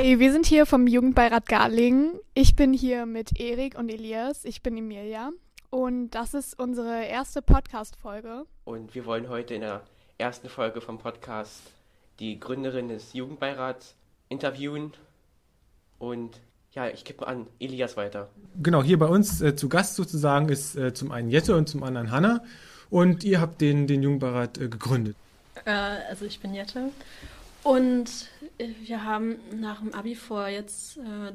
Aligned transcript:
Hey, 0.00 0.20
wir 0.20 0.30
sind 0.30 0.46
hier 0.46 0.64
vom 0.64 0.86
Jugendbeirat 0.86 1.46
Garlingen. 1.46 2.20
Ich 2.32 2.54
bin 2.54 2.72
hier 2.72 3.04
mit 3.04 3.40
Erik 3.40 3.76
und 3.76 3.88
Elias. 3.88 4.44
Ich 4.44 4.62
bin 4.62 4.76
Emilia. 4.76 5.30
Und 5.70 6.10
das 6.10 6.34
ist 6.34 6.56
unsere 6.56 7.02
erste 7.02 7.42
Podcast-Folge. 7.42 8.44
Und 8.64 8.94
wir 8.94 9.06
wollen 9.06 9.28
heute 9.28 9.54
in 9.54 9.62
der 9.62 9.82
ersten 10.16 10.48
Folge 10.48 10.80
vom 10.80 11.00
Podcast 11.00 11.62
die 12.20 12.38
Gründerin 12.38 12.86
des 12.86 13.12
Jugendbeirats 13.12 13.96
interviewen. 14.28 14.92
Und 15.98 16.38
ja, 16.74 16.86
ich 16.86 17.02
gebe 17.02 17.26
an 17.26 17.48
Elias 17.58 17.96
weiter. 17.96 18.28
Genau, 18.62 18.84
hier 18.84 19.00
bei 19.00 19.06
uns 19.06 19.40
äh, 19.40 19.56
zu 19.56 19.68
Gast 19.68 19.96
sozusagen 19.96 20.48
ist 20.48 20.76
äh, 20.76 20.94
zum 20.94 21.10
einen 21.10 21.28
Jette 21.28 21.56
und 21.56 21.68
zum 21.68 21.82
anderen 21.82 22.12
Hanna. 22.12 22.44
Und 22.88 23.24
ihr 23.24 23.40
habt 23.40 23.60
den, 23.60 23.88
den 23.88 24.04
Jugendbeirat 24.04 24.58
äh, 24.58 24.68
gegründet. 24.68 25.16
Äh, 25.64 25.72
also 25.72 26.24
ich 26.24 26.38
bin 26.38 26.54
Jette. 26.54 26.90
Und 27.64 28.28
wir 28.58 29.04
haben 29.04 29.36
nach 29.60 29.80
dem 29.80 29.94
Abi 29.94 30.14
vor 30.14 30.48
jetzt 30.48 30.98
äh, 30.98 31.32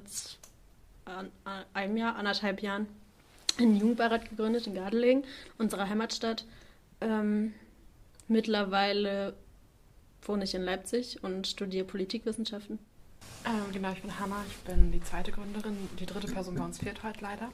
einem 1.74 1.98
Jahr, 1.98 2.16
anderthalb 2.16 2.62
Jahren, 2.62 2.88
einen 3.58 3.78
Jugendbeirat 3.78 4.30
gegründet 4.30 4.68
in 4.68 4.76
Gardelegen, 4.76 5.24
unserer 5.58 5.90
Heimatstadt. 5.90 6.46
Ähm, 7.02 7.54
mittlerweile 8.28 9.36
wohne 10.24 10.44
ich 10.46 10.56
in 10.56 10.64
Leipzig 10.64 11.24
und 11.24 11.48
studiere 11.48 11.86
Politikwissenschaften. 11.86 12.80
Ähm, 13.46 13.72
genau, 13.72 13.92
ich 13.92 14.02
bin 14.02 14.20
Hanna, 14.20 14.38
ich 14.48 14.58
bin 14.60 14.92
die 14.92 15.02
zweite 15.02 15.32
Gründerin. 15.32 15.78
Die 16.00 16.06
dritte 16.06 16.28
Person 16.28 16.56
bei 16.56 16.64
uns 16.64 16.80
fehlt 16.80 17.04
heute 17.04 17.22
leider. 17.22 17.50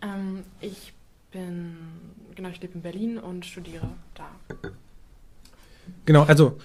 Ähm, 0.00 0.44
ich 0.60 0.92
bin, 1.30 1.76
genau, 2.34 2.48
ich 2.50 2.60
lebe 2.60 2.74
in 2.74 2.82
Berlin 2.82 3.18
und 3.18 3.46
studiere 3.46 3.88
da. 4.14 4.28
Genau, 6.04 6.24
also 6.24 6.58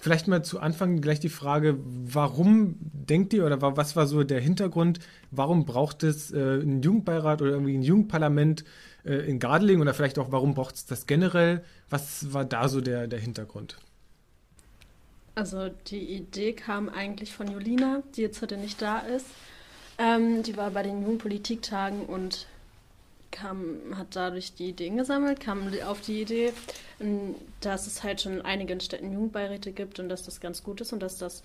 vielleicht 0.00 0.28
mal 0.28 0.42
zu 0.42 0.60
Anfang 0.60 1.00
gleich 1.00 1.20
die 1.20 1.28
Frage, 1.28 1.78
warum 1.84 2.76
denkt 2.80 3.32
ihr 3.32 3.44
oder 3.44 3.60
was 3.60 3.96
war 3.96 4.06
so 4.06 4.24
der 4.24 4.40
Hintergrund, 4.40 4.98
warum 5.30 5.64
braucht 5.66 6.02
es 6.02 6.32
äh, 6.32 6.36
einen 6.36 6.82
Jugendbeirat 6.82 7.42
oder 7.42 7.52
irgendwie 7.52 7.76
ein 7.76 7.82
Jugendparlament 7.82 8.64
äh, 9.04 9.28
in 9.28 9.38
Gardeling 9.38 9.80
oder 9.80 9.94
vielleicht 9.94 10.18
auch, 10.18 10.32
warum 10.32 10.54
braucht 10.54 10.74
es 10.76 10.86
das 10.86 11.06
generell? 11.06 11.62
Was 11.88 12.32
war 12.32 12.44
da 12.44 12.68
so 12.68 12.80
der, 12.80 13.06
der 13.06 13.18
Hintergrund? 13.18 13.76
Also 15.34 15.70
die 15.86 16.16
Idee 16.16 16.52
kam 16.52 16.88
eigentlich 16.88 17.32
von 17.32 17.50
Julina, 17.50 18.02
die 18.16 18.22
jetzt 18.22 18.42
heute 18.42 18.56
nicht 18.56 18.82
da 18.82 18.98
ist. 18.98 19.26
Ähm, 19.98 20.42
die 20.42 20.56
war 20.56 20.70
bei 20.70 20.82
den 20.82 21.02
Jugendpolitiktagen 21.02 22.06
und 22.06 22.46
kam, 23.30 23.96
hat 23.96 24.16
dadurch 24.16 24.54
die 24.54 24.70
Ideen 24.70 24.96
gesammelt, 24.96 25.40
kam 25.40 25.72
auf 25.86 26.00
die 26.00 26.22
Idee, 26.22 26.52
dass 27.60 27.86
es 27.86 28.02
halt 28.02 28.20
schon 28.20 28.34
in 28.34 28.42
einigen 28.42 28.80
Städten 28.80 29.12
Jugendbeiräte 29.12 29.72
gibt 29.72 29.98
und 29.98 30.08
dass 30.08 30.22
das 30.22 30.40
ganz 30.40 30.62
gut 30.62 30.80
ist 30.80 30.92
und 30.92 31.00
dass 31.00 31.18
das 31.18 31.42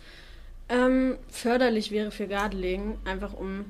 ähm, 0.69 1.17
förderlich 1.30 1.91
wäre 1.91 2.11
für 2.11 2.28
Gardelegen, 2.28 2.97
einfach 3.06 3.33
um, 3.33 3.66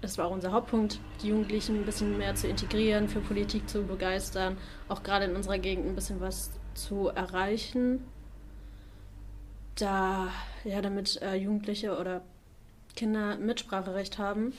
das 0.00 0.18
war 0.18 0.26
auch 0.26 0.30
unser 0.30 0.52
Hauptpunkt, 0.52 1.00
die 1.22 1.28
Jugendlichen 1.28 1.80
ein 1.80 1.84
bisschen 1.84 2.16
mehr 2.16 2.34
zu 2.34 2.46
integrieren, 2.46 3.08
für 3.08 3.20
Politik 3.20 3.68
zu 3.68 3.82
begeistern, 3.82 4.56
auch 4.88 5.02
gerade 5.02 5.24
in 5.24 5.34
unserer 5.34 5.58
Gegend 5.58 5.86
ein 5.86 5.94
bisschen 5.94 6.20
was 6.20 6.50
zu 6.74 7.08
erreichen. 7.08 8.06
Da, 9.74 10.28
ja, 10.64 10.80
damit 10.80 11.20
äh, 11.20 11.34
Jugendliche 11.34 11.98
oder 11.98 12.22
Kinder 12.94 13.36
Mitspracherecht 13.36 14.16
haben 14.18 14.54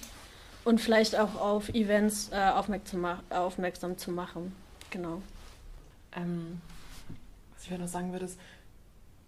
und 0.67 0.81
vielleicht 0.81 1.15
auch 1.15 1.35
auf 1.35 1.69
Events 1.69 2.29
äh, 2.33 2.49
aufmerksam, 2.49 3.05
aufmerksam, 3.29 3.97
zu 3.97 4.11
machen. 4.11 4.53
Genau. 4.89 5.21
Ähm, 6.13 6.61
was 7.55 7.63
ich 7.63 7.77
noch 7.77 7.87
sagen 7.87 8.11
würde, 8.11 8.25
ist, 8.25 8.37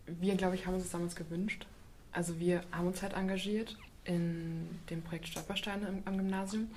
wir, 0.05 0.35
glaube 0.35 0.55
ich, 0.55 0.67
haben 0.67 0.73
uns 0.73 0.83
das 0.83 0.91
damals 0.91 1.15
gewünscht. 1.15 1.65
Also 2.11 2.39
wir 2.41 2.61
haben 2.73 2.87
uns 2.87 3.01
halt 3.01 3.13
engagiert 3.13 3.77
in 4.03 4.67
dem 4.89 5.01
Projekt 5.01 5.29
Stolpersteine 5.29 5.88
am, 5.88 6.01
am 6.03 6.17
Gymnasium 6.17 6.67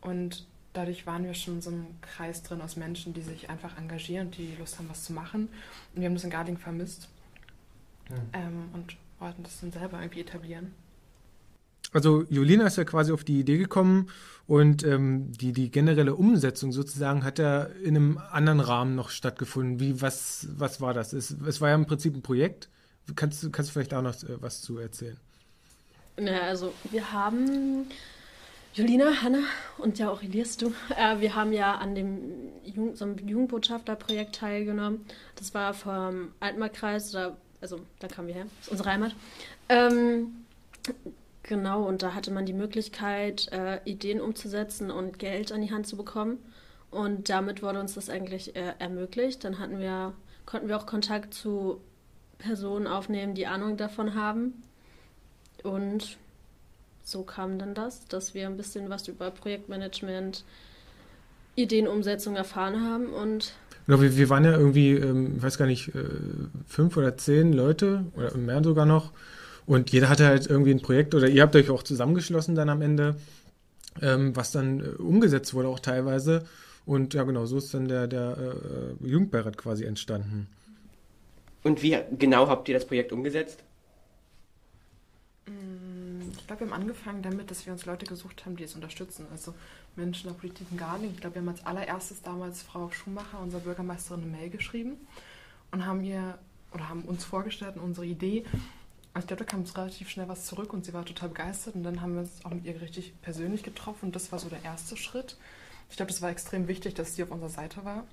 und 0.00 0.46
dadurch 0.74 1.04
waren 1.04 1.24
wir 1.24 1.34
schon 1.34 1.54
in 1.54 1.62
so 1.62 1.70
einem 1.70 1.86
Kreis 2.00 2.44
drin 2.44 2.60
aus 2.60 2.76
Menschen, 2.76 3.14
die 3.14 3.22
sich 3.22 3.50
einfach 3.50 3.76
engagieren, 3.78 4.30
die 4.30 4.54
Lust 4.60 4.78
haben, 4.78 4.88
was 4.88 5.02
zu 5.02 5.12
machen. 5.12 5.48
Und 5.92 6.00
wir 6.00 6.06
haben 6.06 6.14
das 6.14 6.22
in 6.22 6.30
Garding 6.30 6.56
vermisst 6.56 7.08
ähm, 8.32 8.70
und 8.74 8.96
wollten 9.18 9.42
das 9.42 9.60
dann 9.60 9.72
selber 9.72 9.98
irgendwie 9.98 10.20
etablieren. 10.20 10.72
Also 11.92 12.24
Julina 12.28 12.66
ist 12.66 12.76
ja 12.76 12.84
quasi 12.84 13.12
auf 13.12 13.24
die 13.24 13.40
Idee 13.40 13.58
gekommen 13.58 14.10
und 14.46 14.84
ähm, 14.84 15.32
die, 15.32 15.52
die 15.52 15.70
generelle 15.70 16.14
Umsetzung 16.14 16.72
sozusagen 16.72 17.24
hat 17.24 17.38
ja 17.38 17.62
in 17.62 17.96
einem 17.96 18.18
anderen 18.30 18.60
Rahmen 18.60 18.94
noch 18.94 19.10
stattgefunden. 19.10 19.80
Wie, 19.80 20.00
was, 20.00 20.48
was 20.56 20.80
war 20.80 20.94
das? 20.94 21.12
Es, 21.12 21.30
es 21.30 21.60
war 21.60 21.70
ja 21.70 21.74
im 21.74 21.86
Prinzip 21.86 22.14
ein 22.14 22.22
Projekt. 22.22 22.68
Kannst, 23.16 23.42
du 23.42 23.50
kannst 23.50 23.70
du 23.70 23.72
vielleicht 23.72 23.94
auch 23.94 24.02
noch 24.02 24.14
äh, 24.22 24.40
was 24.40 24.60
zu 24.60 24.78
erzählen? 24.78 25.16
Ja, 26.18 26.42
also 26.42 26.74
wir 26.90 27.12
haben 27.12 27.86
Julina, 28.74 29.22
Hanna 29.22 29.40
und 29.78 29.98
ja 29.98 30.10
auch 30.10 30.22
Elias, 30.22 30.56
du, 30.56 30.72
äh, 30.96 31.20
wir 31.20 31.34
haben 31.34 31.52
ja 31.52 31.76
an 31.76 31.94
dem 31.94 32.18
Jugend, 32.64 32.98
so 32.98 33.06
Jugendbotschafterprojekt 33.06 34.34
teilgenommen. 34.34 35.06
Das 35.36 35.54
war 35.54 35.72
vom 35.72 36.32
Altmarkreis, 36.40 37.12
da 37.12 37.36
also 37.60 37.80
da 37.98 38.08
kamen 38.08 38.28
wir 38.28 38.34
her, 38.34 38.46
das 38.58 38.66
ist 38.66 38.72
unsere 38.72 38.90
Heimat. 38.90 39.14
Ähm, 39.68 40.44
genau, 41.48 41.82
und 41.82 42.02
da 42.04 42.14
hatte 42.14 42.30
man 42.30 42.46
die 42.46 42.52
Möglichkeit, 42.52 43.50
äh, 43.50 43.80
Ideen 43.84 44.20
umzusetzen 44.20 44.92
und 44.92 45.18
Geld 45.18 45.50
an 45.50 45.62
die 45.62 45.72
Hand 45.72 45.88
zu 45.88 45.96
bekommen. 45.96 46.38
Und 46.90 47.28
damit 47.28 47.62
wurde 47.62 47.80
uns 47.80 47.94
das 47.94 48.08
eigentlich 48.08 48.54
äh, 48.54 48.74
ermöglicht. 48.78 49.42
Dann 49.42 49.58
hatten 49.58 49.80
wir, 49.80 50.12
konnten 50.46 50.68
wir 50.68 50.76
auch 50.76 50.86
Kontakt 50.86 51.34
zu 51.34 51.80
Personen 52.38 52.86
aufnehmen, 52.86 53.34
die 53.34 53.46
Ahnung 53.46 53.76
davon 53.76 54.14
haben. 54.14 54.62
Und 55.64 56.16
so 57.02 57.22
kam 57.22 57.58
dann 57.58 57.74
das, 57.74 58.06
dass 58.06 58.34
wir 58.34 58.46
ein 58.46 58.56
bisschen 58.56 58.90
was 58.90 59.08
über 59.08 59.30
Projektmanagement, 59.30 60.44
Ideenumsetzung 61.56 62.36
erfahren 62.36 62.84
haben 62.84 63.06
und 63.06 63.52
Genau, 63.86 64.02
wir, 64.02 64.18
wir 64.18 64.28
waren 64.28 64.44
ja 64.44 64.52
irgendwie, 64.52 64.92
ähm, 64.92 65.36
ich 65.38 65.42
weiß 65.42 65.56
gar 65.56 65.64
nicht, 65.64 65.88
äh, 65.94 66.04
fünf 66.66 66.98
oder 66.98 67.16
zehn 67.16 67.54
Leute 67.54 68.04
oder 68.14 68.36
mehr 68.36 68.62
sogar 68.62 68.84
noch. 68.84 69.12
Und 69.68 69.90
jeder 69.90 70.08
hatte 70.08 70.24
halt 70.24 70.46
irgendwie 70.46 70.70
ein 70.70 70.80
Projekt 70.80 71.14
oder 71.14 71.28
ihr 71.28 71.42
habt 71.42 71.54
euch 71.54 71.68
auch 71.68 71.82
zusammengeschlossen 71.82 72.54
dann 72.54 72.70
am 72.70 72.80
Ende, 72.80 73.16
ähm, 74.00 74.34
was 74.34 74.50
dann 74.50 74.80
äh, 74.80 74.88
umgesetzt 74.96 75.52
wurde 75.52 75.68
auch 75.68 75.78
teilweise. 75.78 76.46
Und 76.86 77.12
ja, 77.12 77.22
genau, 77.24 77.44
so 77.44 77.58
ist 77.58 77.74
dann 77.74 77.86
der, 77.86 78.06
der 78.06 78.38
äh, 78.38 79.06
Jugendbeirat 79.06 79.58
quasi 79.58 79.84
entstanden. 79.84 80.46
Und 81.64 81.82
wie 81.82 81.98
genau 82.18 82.48
habt 82.48 82.66
ihr 82.70 82.74
das 82.76 82.86
Projekt 82.86 83.12
umgesetzt? 83.12 83.62
Mm, 85.44 86.30
ich 86.32 86.46
glaube, 86.46 86.62
wir 86.62 86.70
haben 86.70 86.80
angefangen 86.80 87.20
damit, 87.20 87.50
dass 87.50 87.66
wir 87.66 87.74
uns 87.74 87.84
Leute 87.84 88.06
gesucht 88.06 88.46
haben, 88.46 88.56
die 88.56 88.64
es 88.64 88.74
unterstützen. 88.74 89.26
Also 89.30 89.52
Menschen 89.96 90.28
der 90.28 90.34
Politik 90.34 90.66
in 90.70 90.78
Garling. 90.78 91.10
Ich 91.12 91.20
glaube, 91.20 91.34
wir 91.34 91.42
haben 91.42 91.48
als 91.50 91.66
allererstes 91.66 92.22
damals 92.22 92.62
Frau 92.62 92.90
Schumacher, 92.90 93.38
unsere 93.42 93.60
Bürgermeisterin, 93.60 94.22
eine 94.22 94.32
Mail 94.32 94.48
geschrieben 94.48 94.96
und 95.72 95.84
haben 95.84 96.02
ihr 96.04 96.38
oder 96.72 96.88
haben 96.88 97.02
uns 97.02 97.24
vorgestellt 97.24 97.76
und 97.76 97.82
unsere 97.82 98.06
Idee. 98.06 98.44
Also 99.18 99.24
ich 99.24 99.28
glaube, 99.30 99.44
da 99.44 99.50
kam 99.50 99.60
uns 99.62 99.76
relativ 99.76 100.10
schnell 100.10 100.28
was 100.28 100.44
zurück 100.44 100.72
und 100.72 100.84
sie 100.84 100.92
war 100.92 101.04
total 101.04 101.30
begeistert 101.30 101.74
und 101.74 101.82
dann 101.82 102.02
haben 102.02 102.14
wir 102.14 102.20
uns 102.20 102.44
auch 102.44 102.50
mit 102.50 102.64
ihr 102.64 102.80
richtig 102.80 103.20
persönlich 103.20 103.64
getroffen 103.64 104.06
und 104.06 104.14
das 104.14 104.30
war 104.30 104.38
so 104.38 104.48
der 104.48 104.62
erste 104.62 104.96
Schritt. 104.96 105.36
Ich 105.90 105.96
glaube, 105.96 106.12
das 106.12 106.22
war 106.22 106.30
extrem 106.30 106.68
wichtig, 106.68 106.94
dass 106.94 107.16
sie 107.16 107.24
auf 107.24 107.32
unserer 107.32 107.50
Seite 107.50 107.84
war. 107.84 108.04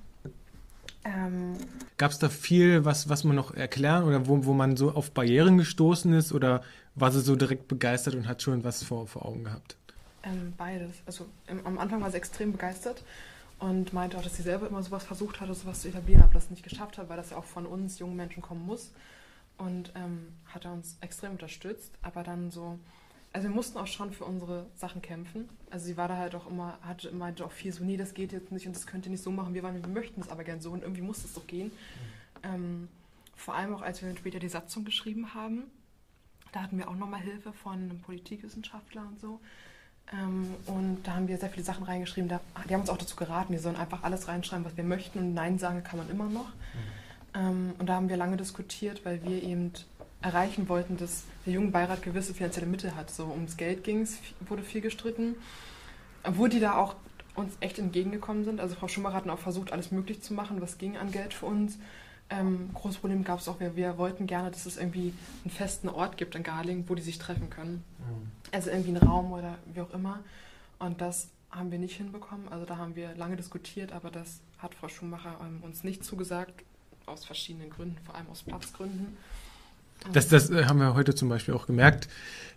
Ähm 1.03 1.57
Gab 1.97 2.09
es 2.09 2.17
da 2.17 2.27
viel, 2.27 2.85
was, 2.85 3.07
was 3.07 3.23
man 3.23 3.35
noch 3.35 3.53
erklären 3.53 4.05
oder 4.05 4.25
wo, 4.25 4.45
wo 4.45 4.53
man 4.53 4.77
so 4.77 4.93
auf 4.93 5.11
Barrieren 5.11 5.59
gestoßen 5.59 6.11
ist 6.11 6.33
oder 6.33 6.63
war 6.95 7.11
sie 7.11 7.21
so 7.21 7.35
direkt 7.35 7.67
begeistert 7.67 8.15
und 8.15 8.27
hat 8.27 8.41
schon 8.41 8.63
was 8.63 8.83
vor, 8.83 9.05
vor 9.05 9.27
Augen 9.27 9.43
gehabt? 9.43 9.77
Ähm, 10.23 10.53
beides. 10.57 10.89
Also 11.05 11.27
im, 11.45 11.63
am 11.67 11.77
Anfang 11.77 12.01
war 12.01 12.09
sie 12.09 12.17
extrem 12.17 12.51
begeistert 12.51 13.03
und 13.59 13.93
meinte 13.93 14.17
auch, 14.17 14.23
dass 14.23 14.37
sie 14.37 14.41
selber 14.41 14.67
immer 14.67 14.81
sowas 14.81 15.03
versucht 15.03 15.39
hatte, 15.39 15.53
sowas 15.53 15.81
zu 15.81 15.87
etablieren, 15.87 16.23
aber 16.23 16.33
das 16.33 16.49
nicht 16.49 16.63
geschafft 16.63 16.97
hat, 16.97 17.09
weil 17.09 17.17
das 17.17 17.29
ja 17.29 17.37
auch 17.37 17.45
von 17.45 17.67
uns 17.67 17.99
jungen 17.99 18.15
Menschen 18.15 18.41
kommen 18.41 18.65
muss. 18.65 18.89
Und 19.57 19.93
ähm, 19.95 20.27
hat 20.47 20.65
er 20.65 20.73
uns 20.73 20.97
extrem 21.01 21.31
unterstützt, 21.31 21.93
aber 22.01 22.23
dann 22.23 22.51
so, 22.51 22.77
also 23.31 23.47
wir 23.47 23.55
mussten 23.55 23.77
auch 23.77 23.87
schon 23.87 24.11
für 24.11 24.25
unsere 24.25 24.65
Sachen 24.75 25.01
kämpfen. 25.01 25.49
Also 25.69 25.85
sie 25.85 25.97
war 25.97 26.07
da 26.07 26.17
halt 26.17 26.35
auch 26.35 26.47
immer, 26.47 26.77
hatte 26.81 27.11
meinte 27.11 27.45
auch 27.45 27.51
viel 27.51 27.71
so, 27.71 27.83
nee, 27.83 27.97
das 27.97 28.13
geht 28.13 28.31
jetzt 28.31 28.51
nicht 28.51 28.67
und 28.67 28.75
das 28.75 28.85
könnt 28.85 29.05
ihr 29.05 29.11
nicht 29.11 29.23
so 29.23 29.31
machen. 29.31 29.53
Wir, 29.53 29.63
waren, 29.63 29.81
wir 29.81 29.87
möchten 29.87 30.21
es 30.21 30.29
aber 30.29 30.43
gern 30.43 30.61
so 30.61 30.71
und 30.71 30.81
irgendwie 30.83 31.01
muss 31.01 31.23
es 31.23 31.33
doch 31.33 31.47
gehen. 31.47 31.67
Mhm. 31.67 31.71
Ähm, 32.43 32.87
vor 33.35 33.55
allem 33.55 33.73
auch, 33.75 33.81
als 33.81 34.01
wir 34.01 34.09
dann 34.09 34.17
später 34.17 34.39
die 34.39 34.49
Satzung 34.49 34.85
geschrieben 34.85 35.33
haben, 35.33 35.63
da 36.51 36.61
hatten 36.61 36.77
wir 36.77 36.87
auch 36.87 36.95
nochmal 36.95 37.19
Hilfe 37.19 37.51
von 37.51 37.73
einem 37.73 37.99
Politikwissenschaftler 37.99 39.01
und 39.01 39.19
so. 39.19 39.39
Ähm, 40.13 40.53
und 40.67 41.03
da 41.03 41.15
haben 41.15 41.27
wir 41.27 41.37
sehr 41.37 41.49
viele 41.49 41.65
Sachen 41.65 41.83
reingeschrieben. 41.83 42.29
Da, 42.29 42.39
die 42.69 42.73
haben 42.73 42.81
uns 42.81 42.89
auch 42.89 42.97
dazu 42.97 43.15
geraten, 43.15 43.51
wir 43.51 43.59
sollen 43.59 43.75
einfach 43.75 44.03
alles 44.03 44.27
reinschreiben, 44.27 44.65
was 44.65 44.77
wir 44.77 44.83
möchten. 44.83 45.19
Und 45.19 45.33
Nein 45.33 45.59
sagen 45.59 45.83
kann 45.83 45.99
man 45.99 46.09
immer 46.09 46.25
noch. 46.25 46.47
Mhm. 46.47 47.04
Ähm, 47.35 47.73
und 47.77 47.87
da 47.87 47.95
haben 47.95 48.09
wir 48.09 48.17
lange 48.17 48.37
diskutiert, 48.37 49.05
weil 49.05 49.23
wir 49.23 49.43
eben 49.43 49.71
erreichen 50.21 50.67
wollten, 50.69 50.97
dass 50.97 51.23
der 51.45 51.53
Jugendbeirat 51.53 52.01
gewisse 52.01 52.33
finanzielle 52.33 52.67
Mittel 52.67 52.95
hat. 52.95 53.11
So 53.11 53.25
ums 53.25 53.57
Geld 53.57 53.83
ging 53.83 54.01
es, 54.01 54.17
wurde 54.47 54.63
viel 54.63 54.81
gestritten. 54.81 55.35
Obwohl 56.23 56.49
die 56.49 56.59
da 56.59 56.75
auch 56.75 56.95
uns 57.35 57.57
echt 57.59 57.79
entgegengekommen 57.79 58.45
sind. 58.45 58.59
Also 58.59 58.75
Frau 58.75 58.87
Schumacher 58.87 59.15
hat 59.15 59.29
auch 59.29 59.39
versucht, 59.39 59.71
alles 59.71 59.91
möglich 59.91 60.21
zu 60.21 60.33
machen, 60.33 60.61
was 60.61 60.77
ging 60.77 60.97
an 60.97 61.11
Geld 61.11 61.33
für 61.33 61.45
uns. 61.45 61.77
Ähm, 62.29 62.69
großes 62.73 62.99
Problem 62.99 63.23
gab 63.23 63.39
es 63.39 63.47
auch, 63.47 63.59
wir, 63.59 63.75
wir 63.75 63.97
wollten 63.97 64.25
gerne, 64.25 64.49
dass 64.49 64.65
es 64.65 64.77
irgendwie 64.77 65.13
einen 65.43 65.51
festen 65.51 65.89
Ort 65.89 66.17
gibt 66.17 66.33
in 66.35 66.41
Garling, 66.41 66.85
wo 66.87 66.95
die 66.95 67.03
sich 67.03 67.19
treffen 67.19 67.49
können. 67.49 67.83
Mhm. 67.99 68.31
Also 68.51 68.71
irgendwie 68.71 68.95
einen 68.95 69.07
Raum 69.07 69.31
oder 69.31 69.59
wie 69.73 69.81
auch 69.81 69.93
immer. 69.93 70.21
Und 70.79 71.01
das 71.01 71.29
haben 71.51 71.71
wir 71.71 71.77
nicht 71.77 71.97
hinbekommen. 71.97 72.47
Also 72.49 72.65
da 72.65 72.77
haben 72.77 72.95
wir 72.95 73.13
lange 73.15 73.35
diskutiert, 73.35 73.91
aber 73.91 74.09
das 74.09 74.41
hat 74.57 74.73
Frau 74.73 74.87
Schumacher 74.87 75.37
ähm, 75.41 75.61
uns 75.61 75.83
nicht 75.83 76.03
zugesagt, 76.03 76.63
aus 77.07 77.25
verschiedenen 77.25 77.69
Gründen, 77.69 77.97
vor 78.05 78.15
allem 78.15 78.27
aus 78.29 78.43
Platzgründen. 78.43 79.17
Das, 80.13 80.27
das 80.27 80.49
äh, 80.51 80.65
haben 80.65 80.79
wir 80.79 80.93
heute 80.93 81.15
zum 81.15 81.29
Beispiel 81.29 81.53
auch 81.53 81.65
gemerkt. 81.67 82.07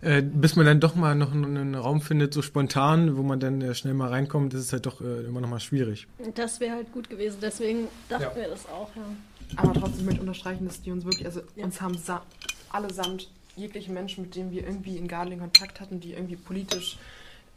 Äh, 0.01 0.21
bis 0.21 0.55
man 0.55 0.65
dann 0.65 0.79
doch 0.79 0.95
mal 0.95 1.15
noch 1.15 1.31
einen, 1.31 1.57
einen 1.57 1.75
Raum 1.75 2.01
findet, 2.01 2.33
so 2.33 2.41
spontan, 2.41 3.17
wo 3.17 3.23
man 3.23 3.39
dann 3.39 3.61
äh, 3.61 3.73
schnell 3.75 3.93
mal 3.93 4.09
reinkommt, 4.09 4.53
das 4.53 4.61
ist 4.61 4.73
halt 4.73 4.85
doch 4.85 5.01
äh, 5.01 5.21
immer 5.25 5.41
noch 5.41 5.49
mal 5.49 5.59
schwierig. 5.59 6.07
Das 6.35 6.59
wäre 6.59 6.75
halt 6.75 6.91
gut 6.91 7.09
gewesen, 7.09 7.39
deswegen 7.41 7.87
dachten 8.07 8.23
Ja. 8.23 8.35
wir 8.35 8.49
das 8.49 8.65
auch, 8.67 8.89
ja. 8.95 9.03
Aber 9.55 9.73
trotzdem 9.73 10.05
möchte 10.05 10.17
ich 10.21 10.21
unterstreichen, 10.21 10.65
dass 10.65 10.81
die 10.81 10.91
uns 10.91 11.05
wirklich, 11.05 11.25
also 11.25 11.41
Ja. 11.55 11.65
uns 11.65 11.81
haben 11.81 11.97
sa 11.97 12.23
allesamt 12.71 13.29
jegliche 13.55 13.91
Menschen, 13.91 14.25
mit 14.25 14.35
denen 14.35 14.51
wir 14.51 14.63
irgendwie 14.63 14.97
in 14.97 15.07
Garling 15.07 15.39
Kontakt 15.39 15.81
hatten, 15.81 15.99
die 15.99 16.13
irgendwie 16.13 16.35
politisch 16.35 16.97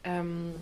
ähm, 0.03 0.53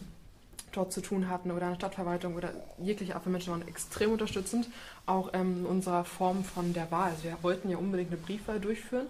dort 0.72 0.92
zu 0.92 1.02
tun 1.02 1.30
hatten 1.30 1.52
oder 1.52 1.64
in 1.64 1.70
der 1.70 1.76
Stadtverwaltung 1.76 2.36
oder 2.36 2.52
jegliche 2.80 3.16
Art 3.16 3.24
von 3.24 3.32
Menschen 3.32 3.52
waren 3.52 3.68
extrem 3.68 4.12
unterstützend. 4.12 4.68
Auch 5.06 5.32
ähm, 5.34 5.60
in 5.60 5.66
unserer 5.66 6.04
Form 6.06 6.44
von 6.44 6.74
der 6.74 6.92
Wahl. 6.92 7.12
Also 7.12 7.24
wir 7.24 7.38
wollten 7.42 7.70
ja 7.70 7.78
unbedingt 7.78 8.12
eine 8.12 8.20
Briefwahl 8.20 8.60
durchführen, 8.60 9.08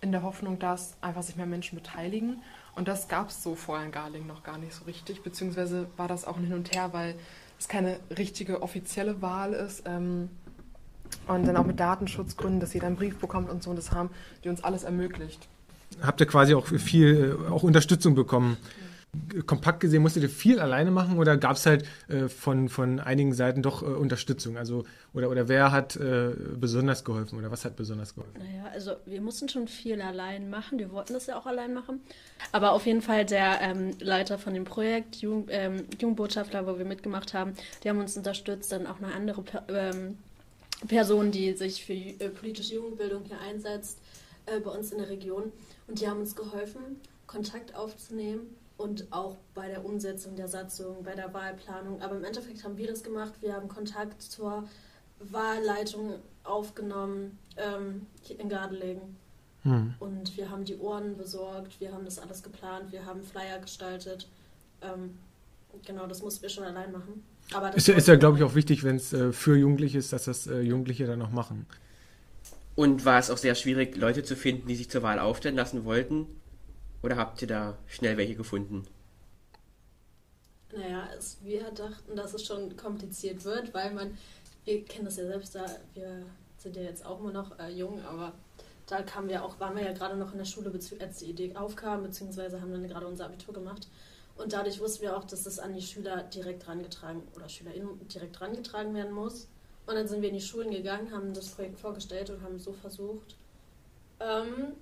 in 0.00 0.12
der 0.12 0.22
Hoffnung, 0.22 0.58
dass 0.58 0.94
einfach 1.00 1.22
sich 1.22 1.36
mehr 1.36 1.46
Menschen 1.46 1.76
beteiligen. 1.78 2.42
Und 2.74 2.88
das 2.88 3.08
gab 3.08 3.30
es 3.30 3.42
so 3.42 3.54
vorher 3.54 3.86
in 3.86 3.92
Garling 3.92 4.26
noch 4.26 4.42
gar 4.42 4.58
nicht 4.58 4.74
so 4.74 4.84
richtig, 4.84 5.22
beziehungsweise 5.22 5.86
war 5.96 6.08
das 6.08 6.26
auch 6.26 6.36
ein 6.36 6.44
Hin 6.44 6.54
und 6.54 6.74
Her, 6.74 6.90
weil 6.92 7.14
es 7.58 7.68
keine 7.68 7.98
richtige 8.16 8.62
offizielle 8.62 9.22
Wahl 9.22 9.54
ist. 9.54 9.84
Ähm, 9.86 10.28
und 11.28 11.46
dann 11.46 11.56
auch 11.56 11.64
mit 11.64 11.80
Datenschutzgründen, 11.80 12.60
dass 12.60 12.74
jeder 12.74 12.86
einen 12.88 12.96
Brief 12.96 13.18
bekommt 13.18 13.48
und 13.48 13.62
so. 13.62 13.70
Und 13.70 13.76
das 13.76 13.92
haben 13.92 14.10
die 14.44 14.48
uns 14.48 14.62
alles 14.62 14.84
ermöglicht. 14.84 15.48
Habt 16.02 16.20
ihr 16.20 16.26
quasi 16.26 16.54
auch 16.54 16.66
viel 16.66 17.38
äh, 17.48 17.50
auch 17.50 17.62
Unterstützung 17.62 18.14
bekommen? 18.14 18.56
Kompakt 19.46 19.80
gesehen, 19.80 20.02
musstet 20.02 20.22
ihr 20.22 20.28
viel 20.28 20.60
alleine 20.60 20.90
machen 20.90 21.18
oder 21.18 21.36
gab 21.36 21.56
es 21.56 21.66
halt 21.66 21.84
äh, 22.08 22.28
von, 22.28 22.68
von 22.68 23.00
einigen 23.00 23.34
Seiten 23.34 23.62
doch 23.62 23.82
äh, 23.82 23.86
Unterstützung? 23.86 24.56
Also, 24.56 24.84
oder, 25.12 25.30
oder 25.30 25.48
wer 25.48 25.72
hat 25.72 25.96
äh, 25.96 26.30
besonders 26.58 27.04
geholfen 27.04 27.38
oder 27.38 27.50
was 27.50 27.64
hat 27.64 27.76
besonders 27.76 28.14
geholfen? 28.14 28.38
Naja, 28.38 28.70
also 28.72 28.92
wir 29.04 29.20
mussten 29.20 29.48
schon 29.48 29.68
viel 29.68 30.00
allein 30.00 30.50
machen. 30.50 30.78
Wir 30.78 30.90
wollten 30.92 31.12
das 31.12 31.26
ja 31.26 31.38
auch 31.38 31.46
allein 31.46 31.74
machen. 31.74 32.00
Aber 32.52 32.72
auf 32.72 32.86
jeden 32.86 33.02
Fall 33.02 33.24
der 33.24 33.60
ähm, 33.60 33.92
Leiter 34.00 34.38
von 34.38 34.54
dem 34.54 34.64
Projekt, 34.64 35.16
Jugend, 35.16 35.48
ähm, 35.50 35.84
Jugendbotschafter, 36.00 36.66
wo 36.66 36.78
wir 36.78 36.84
mitgemacht 36.84 37.34
haben, 37.34 37.54
die 37.82 37.90
haben 37.90 38.00
uns 38.00 38.16
unterstützt. 38.16 38.72
Dann 38.72 38.86
auch 38.86 38.98
eine 38.98 39.12
andere 39.14 39.44
ähm, 39.68 40.18
Person, 40.88 41.30
die 41.30 41.52
sich 41.54 41.84
für 41.84 41.92
äh, 41.92 42.28
politische 42.30 42.74
Jugendbildung 42.74 43.24
hier 43.24 43.40
einsetzt, 43.40 43.98
äh, 44.46 44.60
bei 44.60 44.70
uns 44.70 44.92
in 44.92 44.98
der 44.98 45.08
Region. 45.08 45.52
Und 45.88 46.00
die 46.00 46.08
haben 46.08 46.20
uns 46.20 46.36
geholfen, 46.36 47.00
Kontakt 47.26 47.74
aufzunehmen 47.74 48.46
und 48.76 49.06
auch 49.10 49.36
bei 49.54 49.68
der 49.68 49.84
Umsetzung 49.84 50.36
der 50.36 50.48
Satzung, 50.48 51.02
bei 51.02 51.14
der 51.14 51.32
Wahlplanung. 51.32 52.02
Aber 52.02 52.16
im 52.16 52.24
Endeffekt 52.24 52.62
haben 52.64 52.76
wir 52.76 52.86
das 52.86 53.02
gemacht. 53.02 53.32
Wir 53.40 53.54
haben 53.54 53.68
Kontakt 53.68 54.20
zur 54.22 54.68
Wahlleitung 55.20 56.14
aufgenommen 56.44 57.38
ähm, 57.56 58.06
hier 58.22 58.38
in 58.38 58.48
Gardelegen. 58.48 59.16
Hm. 59.62 59.94
Und 59.98 60.36
wir 60.36 60.50
haben 60.50 60.64
die 60.64 60.76
Ohren 60.76 61.16
besorgt, 61.16 61.80
wir 61.80 61.92
haben 61.92 62.04
das 62.04 62.18
alles 62.18 62.42
geplant, 62.42 62.92
wir 62.92 63.04
haben 63.04 63.22
Flyer 63.22 63.58
gestaltet. 63.58 64.28
Ähm, 64.82 65.18
genau, 65.84 66.06
das 66.06 66.22
mussten 66.22 66.42
wir 66.42 66.50
schon 66.50 66.64
allein 66.64 66.92
machen. 66.92 67.24
Aber 67.52 67.68
das 67.68 67.76
Ist 67.76 67.88
ja, 67.88 67.94
ist 67.94 68.08
ja 68.08 68.16
glaube 68.16 68.38
ich, 68.38 68.44
auch 68.44 68.54
wichtig, 68.54 68.84
wenn 68.84 68.96
es 68.96 69.12
äh, 69.12 69.32
für 69.32 69.56
Jugendliche 69.56 69.98
ist, 69.98 70.12
dass 70.12 70.24
das 70.24 70.46
äh, 70.46 70.60
Jugendliche 70.60 71.06
dann 71.06 71.22
auch 71.22 71.30
machen. 71.30 71.66
Und 72.74 73.04
war 73.06 73.18
es 73.18 73.30
auch 73.30 73.38
sehr 73.38 73.54
schwierig, 73.54 73.96
Leute 73.96 74.22
zu 74.22 74.36
finden, 74.36 74.68
die 74.68 74.76
sich 74.76 74.90
zur 74.90 75.02
Wahl 75.02 75.18
aufstellen 75.18 75.56
lassen 75.56 75.84
wollten? 75.84 76.26
Oder 77.02 77.16
habt 77.16 77.40
ihr 77.42 77.48
da 77.48 77.78
schnell 77.86 78.16
welche 78.16 78.34
gefunden? 78.34 78.86
Naja, 80.76 81.08
es, 81.16 81.38
wir 81.42 81.70
dachten, 81.70 82.16
dass 82.16 82.34
es 82.34 82.44
schon 82.44 82.76
kompliziert 82.76 83.44
wird, 83.44 83.72
weil 83.72 83.92
man, 83.94 84.18
wir 84.64 84.84
kennen 84.84 85.04
das 85.04 85.16
ja 85.16 85.26
selbst, 85.26 85.54
da 85.54 85.64
wir 85.94 86.24
sind 86.58 86.76
ja 86.76 86.82
jetzt 86.82 87.06
auch 87.06 87.20
immer 87.20 87.32
noch 87.32 87.58
äh, 87.58 87.70
jung, 87.70 88.02
aber 88.04 88.32
da 88.86 89.02
kamen 89.02 89.28
wir 89.28 89.44
auch, 89.44 89.58
waren 89.60 89.76
wir 89.76 89.84
ja 89.84 89.92
gerade 89.92 90.16
noch 90.16 90.32
in 90.32 90.38
der 90.38 90.44
Schule, 90.44 90.72
als 91.00 91.18
die 91.18 91.26
Idee 91.26 91.54
aufkam, 91.56 92.02
beziehungsweise 92.02 92.60
haben 92.60 92.72
dann 92.72 92.86
gerade 92.86 93.06
unser 93.06 93.26
Abitur 93.26 93.54
gemacht. 93.54 93.88
Und 94.36 94.52
dadurch 94.52 94.80
wussten 94.80 95.02
wir 95.02 95.16
auch, 95.16 95.24
dass 95.24 95.44
das 95.44 95.58
an 95.58 95.74
die 95.74 95.82
Schüler 95.82 96.22
direkt 96.24 96.68
rangetragen 96.68 97.22
oder 97.34 97.48
SchülerInnen 97.48 98.06
direkt 98.08 98.40
rangetragen 98.40 98.94
werden 98.94 99.12
muss. 99.12 99.48
Und 99.86 99.94
dann 99.94 100.06
sind 100.08 100.20
wir 100.20 100.28
in 100.28 100.34
die 100.34 100.42
Schulen 100.42 100.70
gegangen, 100.70 101.10
haben 101.10 101.32
das 101.32 101.48
Projekt 101.48 101.78
vorgestellt 101.78 102.30
und 102.30 102.42
haben 102.42 102.58
so 102.58 102.72
versucht, 102.72 103.36
ähm, 104.20 104.74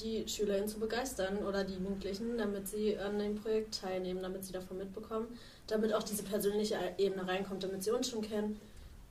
die 0.00 0.24
SchülerInnen 0.26 0.68
zu 0.68 0.78
begeistern 0.80 1.38
oder 1.38 1.64
die 1.64 1.74
Jugendlichen, 1.74 2.36
damit 2.38 2.68
sie 2.68 2.98
an 2.98 3.18
dem 3.18 3.36
Projekt 3.36 3.80
teilnehmen, 3.80 4.22
damit 4.22 4.44
sie 4.44 4.52
davon 4.52 4.78
mitbekommen, 4.78 5.26
damit 5.66 5.92
auch 5.94 6.02
diese 6.02 6.22
persönliche 6.24 6.76
Ebene 6.98 7.26
reinkommt, 7.26 7.62
damit 7.62 7.82
sie 7.84 7.90
uns 7.90 8.08
schon 8.08 8.22
kennen. 8.22 8.58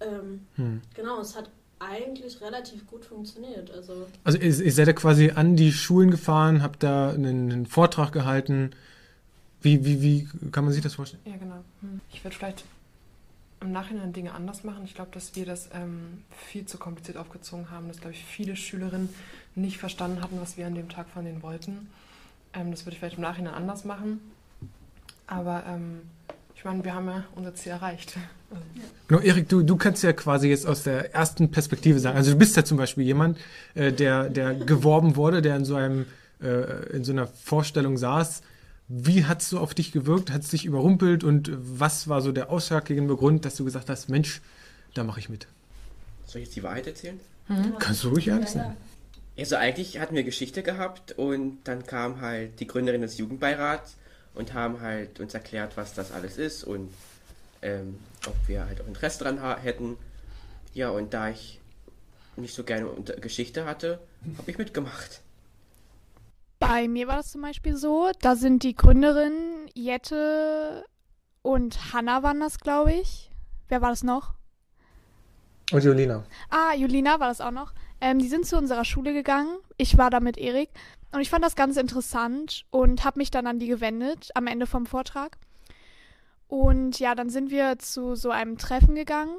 Ähm, 0.01 0.41
Hm. 0.56 0.81
genau, 0.94 1.21
es 1.21 1.35
hat 1.35 1.50
eigentlich 1.80 2.41
relativ 2.41 2.85
gut 2.88 3.06
funktioniert. 3.06 3.71
Also 3.71 4.07
Also 4.24 4.38
ihr, 4.38 4.45
ihr 4.62 4.71
seid 4.71 4.88
ja 4.88 4.94
quasi 4.94 5.31
an 5.31 5.56
die 5.56 5.71
Schulen 5.71 6.12
gefahren, 6.12 6.62
habt 6.62 6.83
da 6.83 7.09
einen, 7.12 7.51
einen 7.51 7.65
Vortrag 7.65 8.12
gehalten. 8.12 8.71
Wie, 9.62 9.86
wie, 9.86 10.01
wie 10.01 10.27
kann 10.51 10.65
man 10.65 10.74
sich 10.74 10.83
das 10.83 10.95
vorstellen? 10.95 11.21
Ja, 11.25 11.38
genau. 11.38 11.63
Hm. 11.81 12.01
Ich 12.12 12.24
würde 12.24 12.36
vielleicht 12.36 12.63
im 13.63 13.71
Nachhinein 13.71 14.13
Dinge 14.13 14.33
anders 14.33 14.63
machen. 14.63 14.83
Ich 14.86 14.95
glaube, 14.95 15.12
dass 15.13 15.36
wir 15.36 15.45
das 15.45 15.69
ähm, 15.74 16.24
viel 16.36 16.65
zu 16.65 16.77
kompliziert 16.77 17.18
aufgezogen 17.18 17.71
haben, 17.71 17.88
dass, 17.88 18.00
glaube 18.00 18.13
ich, 18.13 18.24
viele 18.24 18.56
Schülerinnen 18.56 19.10
nicht 19.56 19.77
verstanden 19.77 20.21
hatten, 20.21 20.39
was 20.39 20.57
wir 20.57 20.68
an 20.68 20.75
dem 20.75 20.89
Tag 20.89 21.07
von 21.10 21.25
denen 21.25 21.42
wollten. 21.42 21.89
Ähm, 22.54 22.71
das 22.71 22.86
würde 22.86 22.94
ich 22.94 23.00
vielleicht 23.00 23.18
im 23.18 23.24
Nachhinein 23.24 23.54
anders 23.54 23.86
machen. 23.86 24.19
Aber 25.27 25.63
ähm, 25.68 26.01
ich 26.56 26.63
meine, 26.65 26.83
wir 26.83 26.94
haben 26.94 27.07
ja 27.07 27.24
unser 27.36 27.56
Ziel 27.56 27.71
erreicht. 27.71 28.18
Genau, 29.07 29.19
Erik, 29.21 29.50
du, 29.50 29.63
du 29.63 29.75
kannst 29.77 30.04
ja 30.04 30.13
quasi 30.13 30.48
jetzt 30.48 30.68
aus 30.68 30.83
der 30.83 31.15
ersten 31.15 31.50
Perspektive 31.50 31.98
sagen. 32.00 32.18
Also 32.18 32.33
du 32.33 32.38
bist 32.38 32.56
ja 32.56 32.63
zum 32.63 32.77
Beispiel 32.77 33.04
jemand, 33.04 33.39
äh, 33.74 33.92
der, 33.92 34.30
der 34.30 34.54
geworben 34.54 35.15
wurde, 35.15 35.42
der 35.42 35.56
in 35.56 35.65
so 35.65 35.75
einem 35.75 36.06
äh, 36.44 36.95
in 36.95 37.04
so 37.04 37.13
einer 37.13 37.25
Vorstellung 37.25 37.98
saß. 37.98 38.44
Wie 38.95 39.25
hat 39.25 39.41
es 39.41 39.49
so 39.49 39.59
auf 39.59 39.73
dich 39.73 39.91
gewirkt? 39.91 40.29
Hat 40.29 40.43
es 40.43 40.49
dich 40.49 40.65
überrumpelt? 40.65 41.23
Und 41.23 41.49
was 41.51 42.07
war 42.07 42.21
so 42.21 42.31
der 42.31 42.51
ausschlaggebende 42.51 43.15
Grund, 43.15 43.43
dass 43.43 43.55
du 43.55 43.65
gesagt 43.65 43.89
hast, 43.89 44.07
Mensch, 44.07 44.39
da 44.93 45.03
mache 45.03 45.19
ich 45.19 45.29
mit? 45.29 45.47
Soll 46.27 46.41
ich 46.41 46.47
jetzt 46.49 46.55
die 46.55 46.61
Wahrheit 46.61 46.85
erzählen? 46.85 47.19
Kannst 47.79 48.03
du 48.03 48.09
ruhig 48.09 48.27
ernst 48.27 48.55
nehmen. 48.55 48.77
Also 49.35 49.55
eigentlich 49.55 50.00
hatten 50.00 50.13
wir 50.13 50.23
Geschichte 50.23 50.62
gehabt 50.62 51.13
und 51.13 51.57
dann 51.63 51.88
kam 51.88 52.21
halt 52.21 52.59
die 52.59 52.67
Gründerin 52.67 53.01
des 53.01 53.17
Jugendbeirats 53.17 53.95
und 54.35 54.53
haben 54.53 54.81
halt 54.81 55.19
uns 55.19 55.33
erklärt, 55.33 55.75
was 55.75 55.95
das 55.95 56.12
alles 56.12 56.38
ist 56.38 56.63
und 56.63 56.93
ähm, 57.63 57.97
ob 58.27 58.35
wir 58.47 58.67
halt 58.67 58.79
auch 58.79 58.88
Interesse 58.88 59.23
dran 59.23 59.39
hätten. 59.59 59.97
Ja, 60.75 60.89
und 60.89 61.15
da 61.15 61.29
ich 61.29 61.59
nicht 62.35 62.53
so 62.53 62.63
gerne 62.63 62.88
unter 62.88 63.15
Geschichte 63.15 63.65
hatte, 63.65 64.00
habe 64.38 64.51
ich 64.51 64.59
mitgemacht. 64.59 65.23
Bei 66.67 66.88
mir 66.88 67.08
war 67.10 67.17
das 67.17 67.32
zum 67.32 67.41
Beispiel 67.41 67.75
so, 67.75 68.10
da 68.22 68.38
sind 68.38 68.63
die 68.63 68.74
Gründerinnen 68.74 69.67
Jette 69.74 70.86
und 71.41 71.93
Hanna 71.93 72.24
waren 72.24 72.39
das, 72.39 72.58
glaube 72.58 72.93
ich. 72.93 73.32
Wer 73.67 73.82
war 73.82 73.89
das 73.89 74.01
noch? 74.01 74.34
Und 75.74 75.84
Jolina. 75.84 76.24
Ah, 76.50 76.74
Julina 76.74 77.20
war 77.20 77.27
das 77.27 77.41
auch 77.41 77.51
noch. 77.51 77.74
Ähm, 78.00 78.17
die 78.17 78.29
sind 78.29 78.46
zu 78.46 78.58
unserer 78.58 78.86
Schule 78.86 79.12
gegangen. 79.12 79.58
Ich 79.75 79.98
war 79.98 80.10
da 80.10 80.22
mit 80.22 80.38
Erik. 80.38 80.70
Und 81.12 81.20
ich 81.20 81.29
fand 81.29 81.43
das 81.43 81.58
ganz 81.58 81.75
interessant 81.75 82.63
und 82.70 83.03
habe 83.03 83.20
mich 83.20 83.29
dann 83.29 83.46
an 83.46 83.60
die 83.60 83.67
gewendet 83.67 84.29
am 84.34 84.48
Ende 84.48 84.65
vom 84.65 84.86
Vortrag. 84.86 85.38
Und 86.48 86.98
ja, 86.98 87.13
dann 87.13 87.29
sind 87.29 87.51
wir 87.51 87.77
zu 87.77 88.15
so 88.15 88.32
einem 88.32 88.58
Treffen 88.58 88.96
gegangen, 88.96 89.36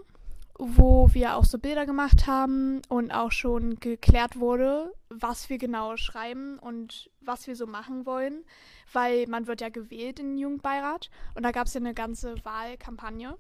wo 0.59 1.13
wir 1.13 1.37
auch 1.37 1.45
so 1.45 1.59
Bilder 1.59 1.85
gemacht 1.85 2.27
haben 2.27 2.81
und 2.89 3.11
auch 3.11 3.33
schon 3.33 3.81
geklärt 3.81 4.39
wurde, 4.39 4.93
was 5.09 5.51
wir 5.51 5.59
genau 5.59 5.97
schreiben 5.97 6.59
und 6.59 7.11
was 7.21 7.47
wir 7.47 7.57
so 7.57 7.67
machen 7.67 8.07
wollen, 8.07 8.45
weil 8.93 9.27
man 9.27 9.47
wird 9.47 9.61
ja 9.61 9.69
gewählt 9.69 10.21
in 10.21 10.31
den 10.31 10.39
Jugendbeirat 10.39 11.11
und 11.35 11.43
da 11.43 11.51
gab 11.51 11.67
es 11.67 11.75
ja 11.75 11.81
eine 11.81 11.95
ganze 11.95 12.37
Wahlkampagne. 12.45 13.37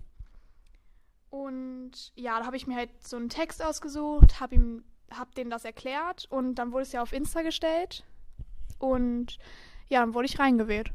Und 1.31 2.13
ja, 2.15 2.39
da 2.39 2.47
habe 2.47 2.57
ich 2.57 2.67
mir 2.67 2.77
halt 2.77 2.91
so 3.07 3.17
einen 3.17 3.29
Text 3.29 3.63
ausgesucht, 3.63 4.41
habe 4.41 4.55
ihm, 4.55 4.85
hab 5.11 5.35
denen 5.35 5.51
das 5.51 5.65
erklärt 5.65 6.27
und 6.31 6.57
dann 6.57 6.73
wurde 6.73 6.83
es 6.83 6.93
ja 6.93 7.03
auf 7.03 7.13
Insta 7.13 7.43
gestellt 7.43 8.05
und 8.79 9.39
ja, 9.89 10.01
dann 10.01 10.15
wurde 10.15 10.27
ich 10.27 10.39
reingewählt. 10.39 10.91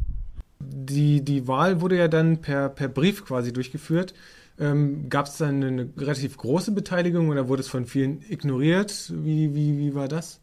Die, 0.61 1.23
die 1.23 1.47
Wahl 1.47 1.79
wurde 1.79 1.97
ja 1.97 2.09
dann 2.09 2.41
per, 2.41 2.69
per 2.69 2.89
Brief 2.89 3.23
quasi 3.23 3.53
durchgeführt. 3.53 4.13
Ähm, 4.59 5.09
Gab 5.09 5.27
es 5.27 5.37
dann 5.37 5.63
eine 5.63 5.89
relativ 5.97 6.37
große 6.37 6.71
Beteiligung 6.71 7.29
oder 7.29 7.47
wurde 7.47 7.61
es 7.61 7.69
von 7.69 7.85
vielen 7.85 8.23
ignoriert? 8.29 9.11
Wie, 9.13 9.55
wie, 9.55 9.77
wie 9.77 9.95
war 9.95 10.07
das? 10.07 10.39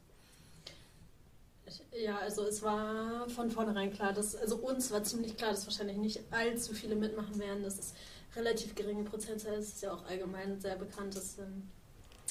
Ja, 1.92 2.18
also 2.18 2.44
es 2.44 2.62
war 2.62 3.28
von 3.28 3.50
vornherein 3.50 3.92
klar, 3.92 4.12
dass, 4.12 4.36
also 4.36 4.56
uns 4.56 4.90
war 4.90 5.02
ziemlich 5.02 5.36
klar, 5.36 5.50
dass 5.50 5.66
wahrscheinlich 5.66 5.96
nicht 5.96 6.20
allzu 6.30 6.74
viele 6.74 6.94
mitmachen 6.94 7.38
werden. 7.38 7.62
Das 7.62 7.78
ist 7.78 7.96
relativ 8.34 8.74
geringe 8.74 9.04
Prozentzahl, 9.04 9.54
es 9.54 9.68
ist 9.68 9.82
ja 9.82 9.92
auch 9.92 10.04
allgemein 10.06 10.60
sehr 10.60 10.76
bekannt, 10.76 11.16
dass 11.16 11.38
ähm, 11.38 11.62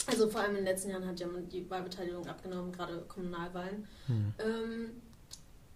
Also 0.07 0.29
vor 0.29 0.41
allem 0.41 0.51
in 0.51 0.57
den 0.57 0.65
letzten 0.65 0.91
Jahren 0.91 1.07
hat 1.07 1.19
ja 1.19 1.27
die 1.51 1.69
Wahlbeteiligung 1.69 2.27
abgenommen, 2.27 2.71
gerade 2.71 3.03
Kommunalwahlen. 3.07 3.87
Hm. 4.07 4.33
Ähm, 4.39 4.89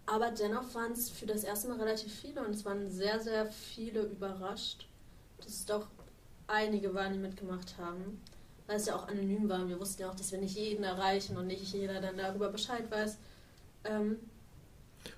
aber 0.05 0.31
dennoch 0.31 0.73
waren 0.73 0.91
es 0.91 1.09
für 1.09 1.25
das 1.25 1.43
erste 1.43 1.67
Mal 1.67 1.79
relativ 1.79 2.13
viele 2.13 2.41
und 2.43 2.53
es 2.53 2.65
waren 2.65 2.89
sehr, 2.89 3.19
sehr 3.19 3.45
viele 3.47 4.01
überrascht, 4.01 4.87
dass 5.37 5.47
es 5.47 5.65
doch 5.65 5.87
einige 6.49 6.93
waren, 6.93 7.13
die 7.13 7.19
mitgemacht 7.19 7.75
haben. 7.77 8.21
Weil 8.67 8.77
es 8.77 8.85
ja 8.85 8.95
auch 8.95 9.07
anonym 9.07 9.49
war. 9.49 9.67
Wir 9.67 9.79
wussten 9.79 10.03
ja 10.03 10.09
auch, 10.09 10.15
dass 10.15 10.31
wir 10.31 10.39
nicht 10.39 10.55
jeden 10.55 10.83
erreichen 10.83 11.37
und 11.37 11.47
nicht 11.47 11.73
jeder 11.73 12.01
dann 12.01 12.17
darüber 12.17 12.49
Bescheid 12.49 12.83
weiß. 12.91 13.17
Ähm, 13.85 14.17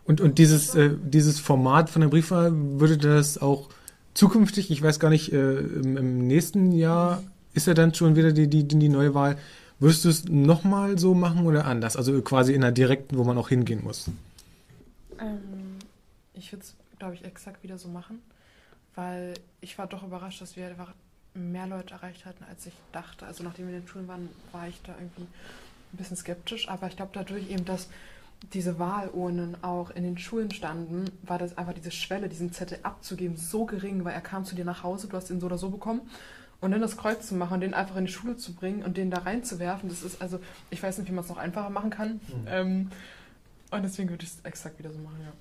und, 0.06 0.22
und 0.22 0.38
dieses, 0.38 0.76
äh, 0.76 0.92
dieses 1.04 1.40
Format 1.40 1.90
von 1.90 2.02
der 2.02 2.10
Briefwahl, 2.10 2.52
würde 2.54 2.98
das 2.98 3.38
auch 3.38 3.70
zukünftig, 4.14 4.72
ich 4.72 4.82
weiß 4.82 5.00
gar 5.00 5.10
nicht, 5.10 5.32
äh, 5.32 5.58
im, 5.60 5.98
im, 5.98 6.28
nächsten 6.28 6.72
Jahr 6.72 7.24
ist 7.54 7.68
ja 7.68 7.74
dann 7.74 7.94
schon 7.94 8.16
wieder 8.16 8.32
die, 8.32 8.48
die, 8.48 8.68
die 8.68 8.90
neue 8.90 9.14
Wahl. 9.14 9.38
Würdest 9.80 10.06
du 10.06 10.10
es 10.10 10.26
nochmal 10.26 10.98
so 11.00 11.14
machen 11.14 11.46
oder 11.46 11.66
anders? 11.66 11.98
Also 11.98 12.22
quasi 12.22 12.54
in 12.54 12.62
der 12.62 12.72
direkten, 12.72 13.18
wo 13.18 13.24
man 13.24 13.38
auch 13.38 13.50
hingehen 13.50 13.84
muss? 13.84 14.10
Ähm, 15.20 15.80
ich 16.34 16.52
würde 16.52 16.64
es, 16.64 16.76
glaube 17.00 17.16
ich, 17.16 17.24
exakt 17.26 17.64
wieder 17.64 17.78
so 17.78 17.88
machen, 17.90 18.20
weil 18.96 19.34
ich 19.60 19.78
war 19.78 19.88
doch 19.88 20.04
überrascht, 20.04 20.42
dass 20.42 20.56
wir 20.56 20.68
einfach 20.68 20.94
mehr 21.34 21.68
Leute 21.68 21.94
erreicht 21.94 22.26
hatten, 22.26 22.44
als 22.50 22.66
ich 22.66 22.74
dachte. 22.92 23.26
Also 23.26 23.44
nachdem 23.44 23.68
wir 23.68 23.76
in 23.76 23.82
den 23.82 23.88
Schulen 23.88 24.08
waren, 24.08 24.30
war 24.52 24.68
ich 24.68 24.82
da 24.84 24.94
irgendwie 24.94 25.24
ein 25.24 25.98
bisschen 25.98 26.18
skeptisch, 26.18 26.70
aber 26.70 26.88
ich 26.88 26.96
glaube 26.96 27.12
dadurch 27.14 27.50
eben, 27.50 27.66
dass 27.66 27.90
diese 28.54 28.80
Wahlurnen 28.80 29.56
auch 29.64 29.92
in 29.92 30.04
den 30.04 30.18
Schulen 30.18 30.52
standen, 30.52 31.06
war 31.24 31.38
das 31.38 31.58
einfach 31.58 31.74
diese 31.74 31.92
Schwelle, 31.92 32.28
diesen 32.28 32.52
Zettel 32.52 32.80
abzugeben, 32.84 33.38
so 33.38 33.66
gering, 33.66 34.04
weil 34.04 34.14
er 34.14 34.22
kam 34.22 34.46
zu 34.46 34.56
dir 34.56 34.66
nach 34.66 34.84
Hause, 34.84 35.08
du 35.08 35.16
hast 35.16 35.30
ihn 35.30 35.40
so 35.40 35.46
oder 35.46 35.58
so 35.58 35.70
bekommen. 35.70 36.02
Und 36.60 36.72
dann 36.72 36.82
das 36.82 36.98
Kreuz 36.98 37.28
zu 37.28 37.36
machen 37.36 37.56
und 37.56 37.62
den 37.62 37.74
einfach 37.74 37.96
in 37.96 38.06
die 38.06 38.12
Schule 38.12 38.38
zu 38.38 38.54
bringen 38.54 38.84
und 38.84 38.96
den 38.96 39.10
da 39.10 39.20
reinzuwerfen, 39.20 39.90
das 39.90 40.04
ist 40.04 40.22
also, 40.22 40.40
ich 40.70 40.82
weiß 40.82 41.00
nicht, 41.00 41.10
wie 41.10 41.14
man 41.14 41.24
es 41.24 41.30
noch 41.30 41.38
einfacher 41.38 41.70
machen 41.70 41.90
kann. 41.90 42.14
Mhm. 42.14 42.48
Ähm, 42.48 42.92
und 43.72 43.84
deswegen 43.84 44.10
würde 44.10 44.24
ich 44.24 44.32
es 44.32 44.40
exakt 44.44 44.78
wieder 44.78 44.92
so 44.92 45.00
machen, 45.00 45.18
ja. 45.24 45.32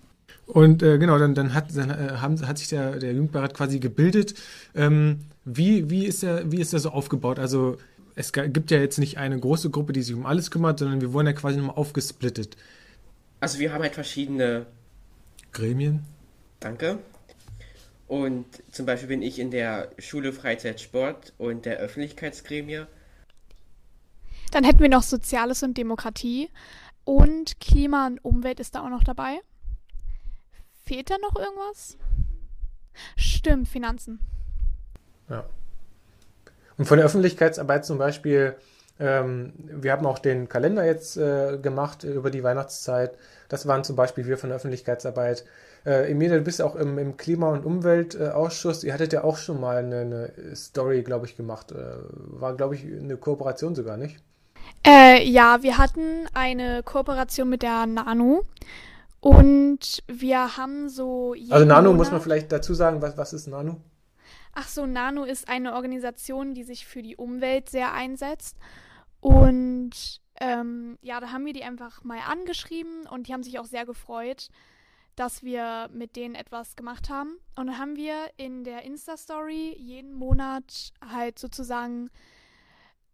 Und 0.47 0.83
äh, 0.83 0.99
genau, 0.99 1.19
dann, 1.19 1.35
dann, 1.35 1.55
hat, 1.55 1.75
dann 1.77 1.91
äh, 1.91 2.17
haben, 2.17 2.47
hat 2.47 2.59
sich 2.59 2.69
der, 2.69 2.99
der 2.99 3.13
Jugendbeirat 3.13 3.55
quasi 3.55 3.79
gebildet. 3.79 4.35
Ähm, 4.75 5.21
wie, 5.45 5.91
wie, 5.91 6.07
ist 6.07 6.23
der, 6.23 6.51
wie 6.51 6.61
ist 6.61 6.73
der 6.73 6.81
so 6.81 6.91
aufgebaut? 6.91 7.39
Also 7.39 7.79
es 8.15 8.33
gibt 8.33 8.71
ja 8.71 8.79
jetzt 8.79 8.99
nicht 8.99 9.19
eine 9.19 9.39
große 9.39 9.71
Gruppe, 9.71 9.93
die 9.93 10.03
sich 10.03 10.15
um 10.15 10.27
alles 10.27 10.51
kümmert, 10.51 10.79
sondern 10.79 11.01
wir 11.01 11.13
wurden 11.13 11.29
ja 11.29 11.33
quasi 11.33 11.59
nochmal 11.59 11.77
aufgesplittet. 11.77 12.57
Also 13.41 13.59
wir 13.59 13.73
haben 13.73 13.83
halt 13.83 13.95
verschiedene 13.95 14.67
Gremien. 15.53 16.05
Danke. 16.59 16.99
Und 18.07 18.45
zum 18.73 18.87
Beispiel 18.87 19.09
bin 19.09 19.23
ich 19.23 19.39
in 19.39 19.51
der 19.51 19.91
Schule 19.99 20.33
Freizeit 20.33 20.81
Sport 20.81 21.33
und 21.39 21.65
der 21.65 21.79
Öffentlichkeitsgremie. 21.79 22.83
Dann 24.51 24.65
hätten 24.65 24.81
wir 24.81 24.89
noch 24.89 25.05
Soziales 25.05 25.63
und 25.63 25.79
Demokratie. 25.79 26.51
Und 27.05 27.61
Klima 27.61 28.07
und 28.07 28.25
Umwelt 28.25 28.61
ist 28.61 28.75
da 28.75 28.85
auch 28.85 28.91
noch 28.91 29.05
dabei. 29.05 29.41
Fehlt 30.91 31.09
da 31.09 31.19
noch 31.19 31.37
irgendwas? 31.37 31.97
Stimmt, 33.15 33.69
Finanzen. 33.69 34.19
Ja. 35.29 35.45
Und 36.79 36.87
von 36.87 36.97
der 36.97 37.07
Öffentlichkeitsarbeit 37.07 37.85
zum 37.85 37.97
Beispiel, 37.97 38.57
ähm, 38.99 39.53
wir 39.57 39.93
haben 39.93 40.05
auch 40.05 40.19
den 40.19 40.49
Kalender 40.49 40.85
jetzt 40.85 41.17
äh, 41.17 41.59
gemacht 41.59 42.03
über 42.03 42.33
die 42.33 42.43
Weihnachtszeit. 42.43 43.13
Das 43.49 43.69
waren 43.69 43.85
zum 43.85 43.95
Beispiel 43.95 44.27
wir 44.27 44.37
von 44.37 44.49
der 44.51 44.57
Öffentlichkeitsarbeit. 44.57 45.45
Äh, 45.87 46.11
Emilia, 46.11 46.39
du 46.39 46.43
bist 46.43 46.61
auch 46.61 46.75
im, 46.75 46.99
im 46.99 47.17
Klima- 47.17 47.53
und 47.53 47.65
Umweltausschuss. 47.65 48.83
Ihr 48.83 48.93
hattet 48.93 49.13
ja 49.13 49.23
auch 49.23 49.37
schon 49.37 49.61
mal 49.61 49.77
eine, 49.77 50.01
eine 50.01 50.57
Story, 50.57 51.05
glaube 51.05 51.27
ich, 51.27 51.37
gemacht. 51.37 51.71
Äh, 51.71 51.99
war, 52.09 52.57
glaube 52.57 52.75
ich, 52.75 52.85
eine 52.85 53.17
Kooperation 53.17 53.77
sogar, 53.77 53.97
nicht? 53.97 54.17
Äh, 54.85 55.23
ja, 55.23 55.63
wir 55.63 55.79
hatten 55.79 56.27
eine 56.35 56.83
Kooperation 56.83 57.49
mit 57.49 57.63
der 57.63 57.87
Nano. 57.87 58.45
Und 59.21 60.03
wir 60.09 60.57
haben 60.57 60.89
so. 60.89 61.35
Also 61.51 61.67
Nano 61.67 61.91
Monat 61.91 61.99
muss 61.99 62.11
man 62.11 62.21
vielleicht 62.21 62.51
dazu 62.53 62.75
sagen, 62.75 63.03
was, 63.03 63.17
was 63.17 63.33
ist 63.33 63.47
Nano? 63.47 63.81
Ach 64.53 64.67
so, 64.67 64.87
Nano 64.87 65.25
ist 65.25 65.49
eine 65.49 65.75
Organisation, 65.75 66.55
die 66.55 66.65
sich 66.65 66.87
für 66.87 67.03
die 67.03 67.17
Umwelt 67.17 67.69
sehr 67.69 67.93
einsetzt. 67.93 68.57
Und 69.21 70.21
ähm, 70.41 70.99
ja, 71.03 71.21
da 71.21 71.31
haben 71.31 71.45
wir 71.45 71.53
die 71.53 71.63
einfach 71.63 72.03
mal 72.03 72.19
angeschrieben 72.27 73.07
und 73.07 73.29
die 73.29 73.35
haben 73.35 73.43
sich 73.43 73.59
auch 73.59 73.67
sehr 73.67 73.85
gefreut, 73.85 74.49
dass 75.15 75.43
wir 75.43 75.89
mit 75.93 76.17
denen 76.17 76.35
etwas 76.35 76.77
gemacht 76.77 77.11
haben. 77.11 77.37
Und 77.57 77.67
dann 77.67 77.79
haben 77.79 77.97
wir 77.97 78.15
in 78.39 78.65
der 78.65 78.83
Insta-Story 78.85 79.77
jeden 79.79 80.15
Monat 80.15 80.93
halt 81.07 81.39
sozusagen 81.39 82.11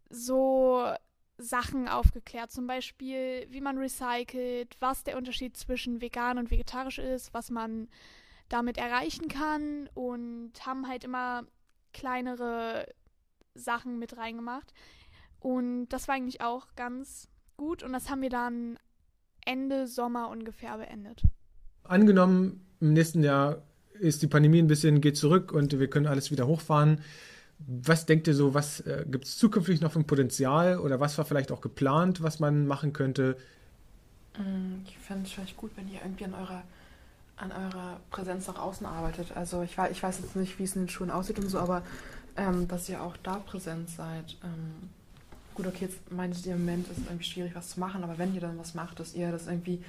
so 0.09 0.89
Sachen 1.37 1.87
aufgeklärt. 1.87 2.51
Zum 2.51 2.67
Beispiel, 2.67 3.47
wie 3.49 3.61
man 3.61 3.77
recycelt, 3.77 4.75
was 4.79 5.03
der 5.03 5.17
Unterschied 5.17 5.55
zwischen 5.55 6.01
vegan 6.01 6.37
und 6.37 6.51
vegetarisch 6.51 6.99
ist, 6.99 7.33
was 7.33 7.49
man 7.49 7.87
damit 8.49 8.77
erreichen 8.77 9.27
kann 9.27 9.89
und 9.93 10.53
haben 10.65 10.87
halt 10.87 11.03
immer 11.03 11.43
kleinere 11.93 12.87
Sachen 13.53 13.99
mit 13.99 14.17
reingemacht. 14.17 14.73
Und 15.39 15.89
das 15.89 16.07
war 16.07 16.15
eigentlich 16.15 16.41
auch 16.41 16.67
ganz 16.75 17.29
gut 17.57 17.83
und 17.83 17.93
das 17.93 18.09
haben 18.09 18.21
wir 18.21 18.29
dann 18.29 18.77
Ende 19.45 19.87
Sommer 19.87 20.29
ungefähr 20.29 20.77
beendet. 20.77 21.23
Angenommen, 21.83 22.65
im 22.79 22.93
nächsten 22.93 23.23
Jahr 23.23 23.63
ist 23.99 24.21
die 24.21 24.27
Pandemie 24.27 24.59
ein 24.59 24.67
bisschen, 24.67 25.01
geht 25.01 25.17
zurück 25.17 25.51
und 25.51 25.79
wir 25.79 25.89
können 25.89 26.07
alles 26.07 26.31
wieder 26.31 26.47
hochfahren. 26.47 27.01
Was 27.59 28.05
denkt 28.05 28.27
ihr 28.27 28.35
so, 28.35 28.53
was 28.53 28.81
äh, 28.81 29.05
gibt 29.09 29.25
es 29.25 29.37
zukünftig 29.37 29.81
noch 29.81 29.91
für 29.91 29.99
ein 29.99 30.07
Potenzial 30.07 30.79
oder 30.79 30.99
was 30.99 31.17
war 31.17 31.25
vielleicht 31.25 31.51
auch 31.51 31.61
geplant, 31.61 32.21
was 32.21 32.39
man 32.39 32.67
machen 32.67 32.93
könnte? 32.93 33.35
Mm, 34.37 34.85
ich 34.87 34.97
fände 34.99 35.23
es 35.25 35.31
vielleicht 35.31 35.57
gut, 35.57 35.71
wenn 35.75 35.87
ihr 35.87 35.99
irgendwie 36.03 36.25
an 36.25 36.33
eurer, 36.35 36.63
an 37.35 37.51
eurer 37.51 37.99
Präsenz 38.11 38.47
nach 38.47 38.59
außen 38.59 38.85
arbeitet. 38.85 39.35
Also 39.35 39.63
ich, 39.63 39.77
ich 39.91 40.03
weiß 40.03 40.19
jetzt 40.19 40.35
nicht, 40.35 40.59
wie 40.59 40.63
es 40.63 40.75
in 40.75 40.83
den 40.83 40.89
Schulen 40.89 41.09
aussieht 41.09 41.39
und 41.39 41.49
so, 41.49 41.57
aber 41.59 41.81
ähm, 42.35 42.67
dass 42.67 42.87
ihr 42.89 43.01
auch 43.01 43.17
da 43.23 43.37
präsent 43.37 43.89
seid. 43.89 44.37
Ähm, 44.43 44.89
gut, 45.55 45.65
okay, 45.65 45.85
jetzt 45.85 46.11
meintet 46.11 46.45
ihr 46.45 46.53
im 46.53 46.59
Moment 46.59 46.87
ist 46.87 46.99
es 46.99 47.05
irgendwie 47.05 47.25
schwierig, 47.25 47.55
was 47.55 47.69
zu 47.69 47.79
machen, 47.79 48.03
aber 48.03 48.19
wenn 48.19 48.35
ihr 48.35 48.41
dann 48.41 48.59
was 48.59 48.75
macht, 48.75 48.99
dass 48.99 49.15
ihr 49.15 49.31
das 49.31 49.47
irgendwie 49.47 49.83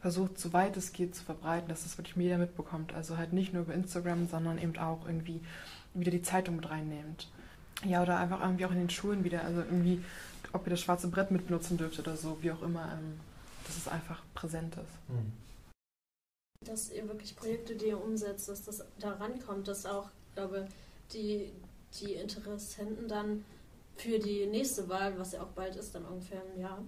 versucht, 0.00 0.38
soweit 0.38 0.76
es 0.76 0.92
geht, 0.92 1.16
zu 1.16 1.24
verbreiten, 1.24 1.68
dass 1.68 1.82
das 1.82 1.98
wirklich 1.98 2.14
jeder 2.16 2.38
mitbekommt. 2.38 2.94
Also 2.94 3.16
halt 3.16 3.32
nicht 3.32 3.52
nur 3.52 3.64
über 3.64 3.74
Instagram, 3.74 4.28
sondern 4.28 4.58
eben 4.58 4.76
auch 4.78 5.06
irgendwie 5.06 5.40
wieder 5.94 6.10
die 6.10 6.22
Zeitung 6.22 6.56
mit 6.56 6.68
reinnehmt. 6.68 7.28
Ja, 7.84 8.02
oder 8.02 8.18
einfach 8.18 8.40
irgendwie 8.40 8.64
auch 8.64 8.72
in 8.72 8.78
den 8.78 8.90
Schulen 8.90 9.24
wieder, 9.24 9.44
also 9.44 9.60
irgendwie, 9.60 10.02
ob 10.52 10.66
ihr 10.66 10.70
das 10.70 10.80
schwarze 10.80 11.08
Brett 11.08 11.30
mitbenutzen 11.30 11.76
dürft 11.76 11.98
oder 11.98 12.16
so, 12.16 12.38
wie 12.42 12.50
auch 12.50 12.62
immer, 12.62 12.92
ähm, 12.92 13.20
dass 13.66 13.76
es 13.76 13.88
einfach 13.88 14.22
präsent 14.34 14.74
ist. 14.74 15.08
Mhm. 15.08 15.32
Dass 16.66 16.90
ihr 16.90 17.06
wirklich 17.06 17.36
Projekte, 17.36 17.76
die 17.76 17.86
ihr 17.86 18.02
umsetzt, 18.02 18.48
dass 18.48 18.64
das 18.64 18.84
da 18.98 19.12
rankommt, 19.12 19.68
dass 19.68 19.86
auch, 19.86 20.10
glaube 20.34 20.66
die, 21.12 21.52
die 22.00 22.14
Interessenten 22.14 23.08
dann 23.08 23.44
für 23.96 24.18
die 24.18 24.46
nächste 24.46 24.88
Wahl, 24.88 25.18
was 25.18 25.32
ja 25.32 25.42
auch 25.42 25.48
bald 25.48 25.76
ist, 25.76 25.94
dann 25.94 26.04
ungefähr 26.04 26.42
im 26.54 26.60
Jahr, 26.60 26.78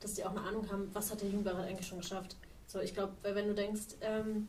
dass 0.00 0.14
die 0.14 0.24
auch 0.24 0.30
eine 0.30 0.40
Ahnung 0.40 0.70
haben, 0.70 0.88
was 0.92 1.10
hat 1.10 1.20
der 1.20 1.28
Jugendbeirat 1.28 1.66
eigentlich 1.66 1.86
schon 1.86 1.98
geschafft. 1.98 2.36
So, 2.66 2.80
ich 2.80 2.94
glaube, 2.94 3.12
wenn 3.22 3.48
du 3.48 3.54
denkst, 3.54 3.96
ähm, 4.00 4.48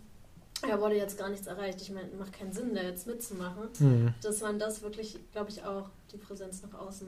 ja, 0.68 0.80
wurde 0.80 0.96
jetzt 0.96 1.18
gar 1.18 1.30
nichts 1.30 1.48
erreicht. 1.48 1.82
Ich 1.82 1.92
meine, 1.92 2.10
macht 2.18 2.34
keinen 2.34 2.54
Sinn, 2.54 2.74
da 2.74 2.82
jetzt 2.82 3.08
mitzumachen. 3.08 3.70
Mhm. 3.80 4.14
Dass 4.22 4.42
man 4.42 4.60
das 4.60 4.82
wirklich, 4.82 5.20
glaube 5.32 5.50
ich, 5.50 5.64
auch 5.64 5.90
die 6.12 6.18
Präsenz 6.18 6.62
nach 6.64 6.80
außen. 6.80 7.08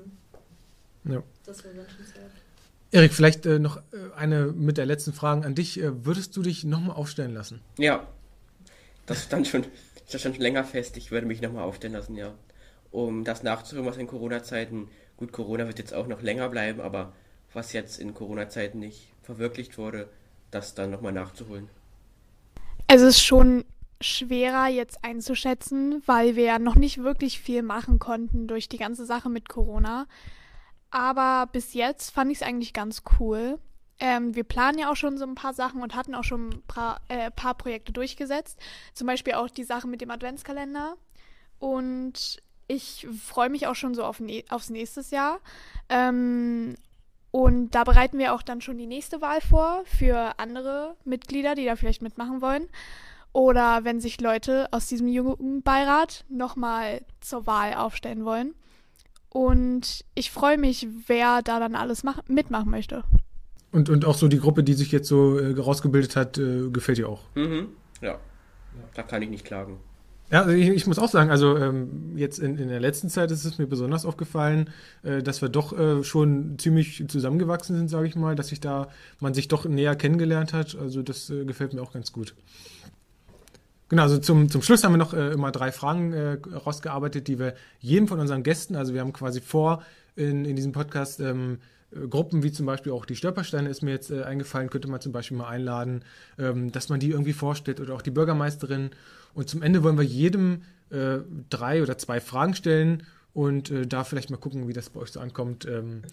Ja. 1.05 1.23
Das 1.45 1.63
wäre 1.63 1.75
wünschenswert. 1.75 2.31
Erik, 2.91 3.13
vielleicht 3.13 3.45
äh, 3.45 3.59
noch 3.59 3.77
äh, 3.77 4.13
eine 4.15 4.47
mit 4.47 4.77
der 4.77 4.85
letzten 4.85 5.13
Frage 5.13 5.45
an 5.45 5.55
dich. 5.55 5.79
Äh, 5.79 6.05
würdest 6.05 6.35
du 6.35 6.41
dich 6.41 6.63
nochmal 6.63 6.95
aufstellen 6.95 7.33
lassen? 7.33 7.61
Ja. 7.77 8.07
Das 9.05 9.23
stand 9.23 9.47
schon, 9.47 9.65
das 10.11 10.21
stand 10.21 10.35
schon 10.35 10.43
länger 10.43 10.63
fest. 10.63 10.97
Ich 10.97 11.11
würde 11.11 11.25
mich 11.25 11.41
nochmal 11.41 11.63
aufstellen 11.63 11.93
lassen, 11.93 12.15
ja. 12.15 12.33
Um 12.91 13.23
das 13.23 13.43
nachzuholen, 13.43 13.87
was 13.87 13.97
in 13.97 14.07
Corona-Zeiten, 14.07 14.89
gut, 15.17 15.31
Corona 15.31 15.67
wird 15.67 15.79
jetzt 15.79 15.93
auch 15.93 16.07
noch 16.07 16.21
länger 16.21 16.49
bleiben, 16.49 16.81
aber 16.81 17.13
was 17.53 17.71
jetzt 17.73 17.99
in 17.99 18.13
Corona-Zeiten 18.13 18.79
nicht 18.79 19.07
verwirklicht 19.23 19.77
wurde, 19.77 20.09
das 20.51 20.75
dann 20.75 20.91
nochmal 20.91 21.13
nachzuholen. 21.13 21.69
Es 22.93 23.01
ist 23.01 23.21
schon 23.21 23.63
schwerer 24.01 24.67
jetzt 24.67 25.05
einzuschätzen, 25.05 26.03
weil 26.07 26.35
wir 26.35 26.43
ja 26.43 26.59
noch 26.59 26.75
nicht 26.75 27.01
wirklich 27.01 27.39
viel 27.39 27.63
machen 27.63 27.99
konnten 27.99 28.47
durch 28.47 28.67
die 28.67 28.77
ganze 28.77 29.05
Sache 29.05 29.29
mit 29.29 29.47
Corona. 29.47 30.07
Aber 30.89 31.47
bis 31.53 31.73
jetzt 31.73 32.09
fand 32.09 32.33
ich 32.33 32.39
es 32.39 32.43
eigentlich 32.43 32.73
ganz 32.73 33.03
cool. 33.17 33.59
Ähm, 33.97 34.35
wir 34.35 34.43
planen 34.43 34.77
ja 34.77 34.91
auch 34.91 34.97
schon 34.97 35.17
so 35.17 35.23
ein 35.25 35.35
paar 35.35 35.53
Sachen 35.53 35.81
und 35.81 35.95
hatten 35.95 36.13
auch 36.13 36.25
schon 36.25 36.49
ein 36.49 36.63
paar, 36.63 36.99
äh, 37.07 37.31
paar 37.31 37.53
Projekte 37.53 37.93
durchgesetzt. 37.93 38.59
Zum 38.93 39.07
Beispiel 39.07 39.35
auch 39.35 39.49
die 39.49 39.63
Sache 39.63 39.87
mit 39.87 40.01
dem 40.01 40.11
Adventskalender. 40.11 40.97
Und 41.59 42.43
ich 42.67 43.07
freue 43.25 43.49
mich 43.49 43.67
auch 43.67 43.75
schon 43.75 43.95
so 43.95 44.03
auf 44.03 44.19
ne 44.19 44.43
aufs 44.49 44.69
nächste 44.69 44.99
Jahr. 45.15 45.39
Ähm, 45.87 46.75
und 47.31 47.71
da 47.71 47.85
bereiten 47.85 48.17
wir 48.17 48.33
auch 48.33 48.41
dann 48.41 48.61
schon 48.61 48.77
die 48.77 48.87
nächste 48.87 49.21
Wahl 49.21 49.39
vor 49.41 49.83
für 49.85 50.37
andere 50.37 50.95
Mitglieder, 51.05 51.55
die 51.55 51.65
da 51.65 51.75
vielleicht 51.75 52.01
mitmachen 52.01 52.41
wollen. 52.41 52.67
Oder 53.33 53.85
wenn 53.85 54.01
sich 54.01 54.19
Leute 54.19 54.67
aus 54.71 54.87
diesem 54.87 55.07
Jugendbeirat 55.07 56.25
nochmal 56.27 57.01
zur 57.21 57.47
Wahl 57.47 57.73
aufstellen 57.75 58.25
wollen. 58.25 58.53
Und 59.29 60.03
ich 60.13 60.31
freue 60.31 60.57
mich, 60.57 60.85
wer 61.07 61.41
da 61.41 61.61
dann 61.61 61.75
alles 61.75 62.03
mach 62.03 62.19
mitmachen 62.27 62.69
möchte. 62.69 63.03
Und, 63.71 63.89
und 63.89 64.03
auch 64.03 64.15
so 64.15 64.27
die 64.27 64.39
Gruppe, 64.39 64.65
die 64.65 64.73
sich 64.73 64.91
jetzt 64.91 65.07
so 65.07 65.37
äh, 65.37 65.57
rausgebildet 65.57 66.17
hat, 66.17 66.37
äh, 66.37 66.69
gefällt 66.69 66.97
dir 66.97 67.07
auch. 67.07 67.21
Mhm. 67.35 67.69
Ja. 68.01 68.19
Da 68.93 69.03
kann 69.03 69.21
ich 69.21 69.29
nicht 69.29 69.45
klagen. 69.45 69.79
Ja, 70.31 70.43
also 70.43 70.51
ich, 70.51 70.69
ich 70.69 70.87
muss 70.87 70.97
auch 70.97 71.09
sagen, 71.09 71.29
also 71.29 71.57
ähm, 71.57 72.13
jetzt 72.15 72.39
in, 72.39 72.57
in 72.57 72.69
der 72.69 72.79
letzten 72.79 73.09
Zeit 73.09 73.31
ist 73.31 73.43
es 73.43 73.57
mir 73.57 73.67
besonders 73.67 74.05
aufgefallen, 74.05 74.69
äh, 75.03 75.21
dass 75.21 75.41
wir 75.41 75.49
doch 75.49 75.77
äh, 75.77 76.05
schon 76.05 76.57
ziemlich 76.57 77.03
zusammengewachsen 77.09 77.75
sind, 77.75 77.89
sage 77.89 78.07
ich 78.07 78.15
mal, 78.15 78.35
dass 78.35 78.47
sich 78.47 78.61
da 78.61 78.87
man 79.19 79.33
sich 79.33 79.49
doch 79.49 79.65
näher 79.65 79.95
kennengelernt 79.97 80.53
hat. 80.53 80.77
Also 80.79 81.01
das 81.01 81.29
äh, 81.29 81.43
gefällt 81.43 81.73
mir 81.73 81.81
auch 81.81 81.91
ganz 81.91 82.13
gut. 82.13 82.33
Genau, 83.89 84.03
also 84.03 84.19
zum, 84.19 84.49
zum 84.49 84.61
Schluss 84.61 84.85
haben 84.85 84.93
wir 84.93 84.97
noch 84.97 85.13
äh, 85.13 85.33
immer 85.33 85.51
drei 85.51 85.73
Fragen 85.73 86.13
äh, 86.13 86.37
rausgearbeitet, 86.49 87.27
die 87.27 87.37
wir 87.37 87.55
jedem 87.81 88.07
von 88.07 88.21
unseren 88.21 88.41
Gästen, 88.41 88.77
also 88.77 88.93
wir 88.93 89.01
haben 89.01 89.11
quasi 89.11 89.41
vor 89.41 89.83
in, 90.15 90.45
in 90.45 90.55
diesem 90.55 90.71
Podcast 90.71 91.19
ähm, 91.19 91.57
äh, 91.91 92.07
Gruppen 92.07 92.41
wie 92.41 92.53
zum 92.53 92.65
Beispiel 92.65 92.93
auch 92.93 93.05
die 93.05 93.17
Stolpersteine 93.17 93.67
ist 93.67 93.81
mir 93.81 93.91
jetzt 93.91 94.09
eingefallen, 94.09 94.69
könnte 94.69 94.87
man 94.87 95.01
zum 95.01 95.11
Beispiel 95.11 95.35
mal 95.35 95.49
einladen, 95.49 96.05
ähm, 96.39 96.71
dass 96.71 96.87
man 96.87 97.01
die 97.01 97.09
irgendwie 97.09 97.33
vorstellt 97.33 97.81
oder 97.81 97.93
auch 97.93 98.01
die 98.01 98.11
Bürgermeisterin. 98.11 98.91
Und 99.33 99.49
zum 99.49 99.61
Ende 99.61 99.83
wollen 99.83 99.97
wir 99.97 100.05
jedem 100.05 100.63
äh, 100.89 101.19
drei 101.49 101.81
oder 101.81 101.97
zwei 101.97 102.19
Fragen 102.19 102.55
stellen 102.55 103.03
und 103.33 103.71
äh, 103.71 103.87
da 103.87 104.03
vielleicht 104.03 104.29
mal 104.29 104.37
gucken, 104.37 104.67
wie 104.67 104.73
das 104.73 104.89
bei 104.89 104.99
euch 104.99 105.11
so 105.11 105.19
ankommt. 105.19 105.65
Ähm, 105.65 106.03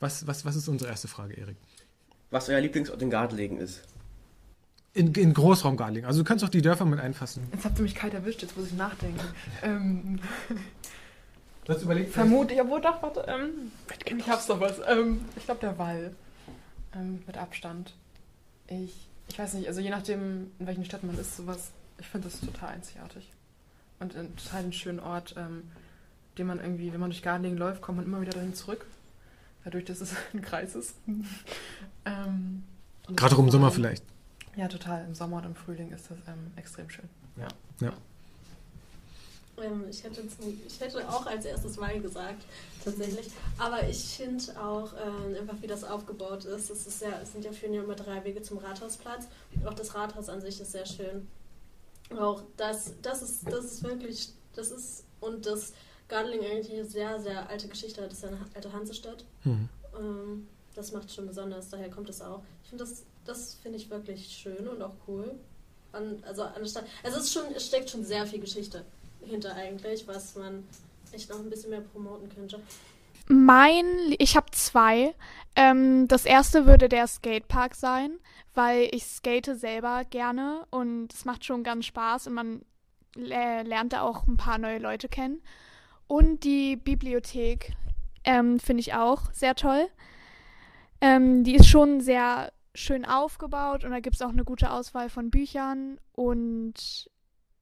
was, 0.00 0.26
was, 0.26 0.44
was 0.44 0.56
ist 0.56 0.68
unsere 0.68 0.90
erste 0.90 1.08
Frage, 1.08 1.34
Erik? 1.34 1.56
Was 2.30 2.48
euer 2.48 2.60
Lieblingsort 2.60 3.00
in 3.02 3.10
Gardelegen 3.10 3.58
ist. 3.58 3.82
In, 4.94 5.14
in 5.14 5.32
Großraum 5.32 5.76
Garlingen. 5.76 6.06
Also 6.06 6.20
du 6.20 6.24
kannst 6.24 6.44
auch 6.44 6.48
die 6.48 6.60
Dörfer 6.60 6.84
mit 6.84 6.98
einfassen. 6.98 7.44
Jetzt 7.52 7.64
habt 7.64 7.78
ihr 7.78 7.82
mich 7.82 7.94
kalt 7.94 8.14
erwischt, 8.14 8.42
jetzt 8.42 8.56
muss 8.56 8.66
ich 8.66 8.74
nachdenken. 8.74 9.20
ähm, 9.62 10.20
Du 11.64 11.72
hast 11.72 11.82
überlegt, 11.82 12.12
vermute, 12.12 12.54
ja, 12.54 12.68
wo 12.68 12.78
doch, 12.78 13.00
warte. 13.02 13.24
Ähm, 13.28 13.70
ich 14.04 14.28
hab's 14.28 14.46
doch 14.46 14.60
was. 14.60 14.80
Ähm, 14.88 15.24
ich 15.36 15.44
glaube, 15.44 15.60
der 15.60 15.78
Wall. 15.78 16.12
Ähm, 16.94 17.22
mit 17.26 17.38
Abstand. 17.38 17.94
Ich, 18.66 19.08
ich 19.28 19.38
weiß 19.38 19.54
nicht, 19.54 19.68
also 19.68 19.80
je 19.80 19.90
nachdem, 19.90 20.50
in 20.58 20.66
welchen 20.66 20.84
Städten 20.84 21.06
man 21.06 21.18
ist, 21.18 21.36
sowas, 21.36 21.70
ich 21.98 22.06
finde 22.06 22.28
das 22.28 22.40
total 22.40 22.70
einzigartig. 22.70 23.30
Und 24.00 24.16
ein 24.16 24.34
total 24.36 24.60
einen 24.60 24.72
schönen 24.72 25.00
Ort, 25.00 25.34
ähm, 25.36 25.70
den 26.38 26.46
man 26.46 26.58
irgendwie, 26.58 26.92
wenn 26.92 27.00
man 27.00 27.10
durch 27.10 27.22
Garlingen 27.22 27.58
läuft, 27.58 27.82
kommt 27.82 27.98
man 27.98 28.06
immer 28.06 28.20
wieder 28.20 28.32
dahin 28.32 28.54
zurück. 28.54 28.86
Dadurch, 29.64 29.84
dass 29.84 30.00
es 30.00 30.14
ein 30.32 30.42
Kreis 30.42 30.74
ist. 30.74 30.96
ähm, 32.04 32.64
Gerade 33.08 33.34
auch 33.34 33.40
im 33.40 33.50
Sommer 33.50 33.70
vielleicht. 33.70 34.04
Ja, 34.56 34.68
total. 34.68 35.04
Im 35.04 35.14
Sommer 35.14 35.38
und 35.38 35.46
im 35.46 35.54
Frühling 35.54 35.92
ist 35.92 36.10
das 36.10 36.18
ähm, 36.26 36.52
extrem 36.56 36.90
schön. 36.90 37.08
Ähm, 39.62 39.84
ich, 39.90 40.02
hätte 40.02 40.26
zum, 40.28 40.60
ich 40.66 40.80
hätte 40.80 41.08
auch 41.08 41.26
als 41.26 41.44
erstes 41.44 41.78
Wall 41.78 42.00
gesagt, 42.00 42.44
tatsächlich. 42.84 43.28
Aber 43.58 43.86
ich 43.88 44.16
finde 44.16 44.44
auch 44.60 44.92
ähm, 44.94 45.36
einfach, 45.40 45.60
wie 45.60 45.66
das 45.66 45.84
aufgebaut 45.84 46.44
ist. 46.44 46.70
Es, 46.70 46.86
ist 46.86 47.02
ja, 47.02 47.20
es 47.22 47.32
sind 47.32 47.44
ja 47.44 47.52
führen 47.52 47.74
ja 47.74 47.82
immer 47.82 47.94
drei 47.94 48.24
Wege 48.24 48.42
zum 48.42 48.58
Rathausplatz. 48.58 49.26
Auch 49.64 49.74
das 49.74 49.94
Rathaus 49.94 50.28
an 50.28 50.40
sich 50.40 50.60
ist 50.60 50.72
sehr 50.72 50.86
schön. 50.86 51.28
Auch 52.18 52.42
das, 52.56 52.92
das 53.02 53.22
ist, 53.22 53.50
das 53.50 53.64
ist 53.64 53.82
wirklich, 53.84 54.30
das 54.54 54.70
ist, 54.70 55.04
und 55.20 55.46
das 55.46 55.72
Gardeling 56.08 56.44
eigentlich 56.44 56.72
eine 56.72 56.84
sehr, 56.84 57.20
sehr 57.20 57.48
alte 57.48 57.68
Geschichte 57.68 58.02
hat. 58.02 58.10
Das 58.10 58.18
ist 58.18 58.24
ja 58.24 58.30
eine 58.30 58.40
alte 58.54 58.72
Hansestadt. 58.72 59.24
Hm. 59.42 59.68
Ähm, 59.98 60.48
das 60.74 60.92
macht 60.92 61.06
es 61.06 61.14
schon 61.14 61.26
besonders, 61.26 61.68
daher 61.68 61.90
kommt 61.90 62.08
es 62.08 62.22
auch. 62.22 62.42
Ich 62.62 62.70
finde 62.70 62.84
das, 62.84 63.04
das 63.24 63.54
finde 63.54 63.78
ich 63.78 63.90
wirklich 63.90 64.26
schön 64.28 64.68
und 64.68 64.82
auch 64.82 64.94
cool. 65.06 65.34
An, 65.92 66.22
also 66.26 66.42
anstatt, 66.42 66.84
also 67.02 67.18
es 67.18 67.24
ist 67.24 67.32
schon, 67.32 67.54
es 67.54 67.66
steckt 67.66 67.90
schon 67.90 68.04
sehr 68.04 68.26
viel 68.26 68.40
Geschichte 68.40 68.84
hinter 69.20 69.54
eigentlich, 69.54 70.06
was 70.06 70.34
man 70.36 70.66
echt 71.12 71.28
noch 71.28 71.38
ein 71.38 71.50
bisschen 71.50 71.70
mehr 71.70 71.82
promoten 71.82 72.28
könnte. 72.30 72.60
Mein, 73.28 73.84
ich 74.18 74.36
habe 74.36 74.50
zwei. 74.52 75.14
Ähm, 75.54 76.08
das 76.08 76.24
erste 76.24 76.66
würde 76.66 76.88
der 76.88 77.06
Skatepark 77.06 77.74
sein, 77.74 78.18
weil 78.54 78.88
ich 78.92 79.04
skate 79.04 79.56
selber 79.56 80.04
gerne 80.04 80.66
und 80.70 81.12
es 81.12 81.24
macht 81.24 81.44
schon 81.44 81.62
ganz 81.62 81.86
Spaß 81.86 82.26
und 82.26 82.34
man 82.34 82.62
lernt 83.14 83.92
da 83.92 84.02
auch 84.02 84.26
ein 84.26 84.36
paar 84.36 84.58
neue 84.58 84.78
Leute 84.78 85.08
kennen. 85.08 85.42
Und 86.06 86.44
die 86.44 86.76
Bibliothek 86.76 87.74
ähm, 88.24 88.58
finde 88.58 88.80
ich 88.80 88.94
auch 88.94 89.32
sehr 89.32 89.54
toll. 89.54 89.88
Ähm, 91.00 91.44
die 91.44 91.54
ist 91.54 91.68
schon 91.68 92.00
sehr 92.00 92.52
schön 92.74 93.04
aufgebaut 93.04 93.84
und 93.84 93.90
da 93.90 94.00
gibt 94.00 94.16
es 94.16 94.22
auch 94.22 94.30
eine 94.30 94.44
gute 94.44 94.70
Auswahl 94.70 95.10
von 95.10 95.30
Büchern 95.30 96.00
und 96.12 97.10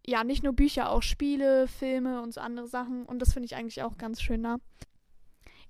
ja, 0.06 0.24
nicht 0.24 0.42
nur 0.42 0.52
Bücher, 0.52 0.90
auch 0.90 1.02
Spiele, 1.02 1.68
Filme 1.68 2.22
und 2.22 2.34
so 2.34 2.40
andere 2.40 2.66
Sachen. 2.66 3.04
Und 3.04 3.20
das 3.20 3.32
finde 3.32 3.46
ich 3.46 3.56
eigentlich 3.56 3.82
auch 3.82 3.98
ganz 3.98 4.20
schön 4.20 4.42
da. 4.42 4.56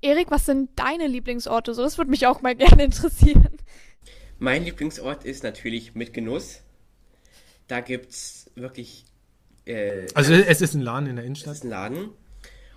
Erik, 0.03 0.31
was 0.31 0.47
sind 0.47 0.71
deine 0.77 1.07
Lieblingsorte? 1.07 1.75
So, 1.75 1.83
das 1.83 1.99
würde 1.99 2.11
mich 2.11 2.27
auch 2.27 2.43
mal 2.43 2.55
gerne 2.57 2.85
interessieren. 2.85 3.49
Mein 4.39 4.65
Lieblingsort 4.65 5.25
ist 5.25 5.43
natürlich 5.45 5.95
mit 5.95 6.15
Genuss. 6.15 6.61
Da 7.69 7.81
gibt's 7.81 8.51
wirklich. 8.55 9.05
Äh, 9.67 10.07
Also 10.15 10.33
es 10.33 10.61
ist 10.61 10.75
ein 10.75 10.81
Laden 10.81 11.09
in 11.09 11.17
der 11.17 11.25
Innenstadt. 11.25 11.55
ist 11.55 11.65
ein 11.65 11.71
Laden. 11.71 12.11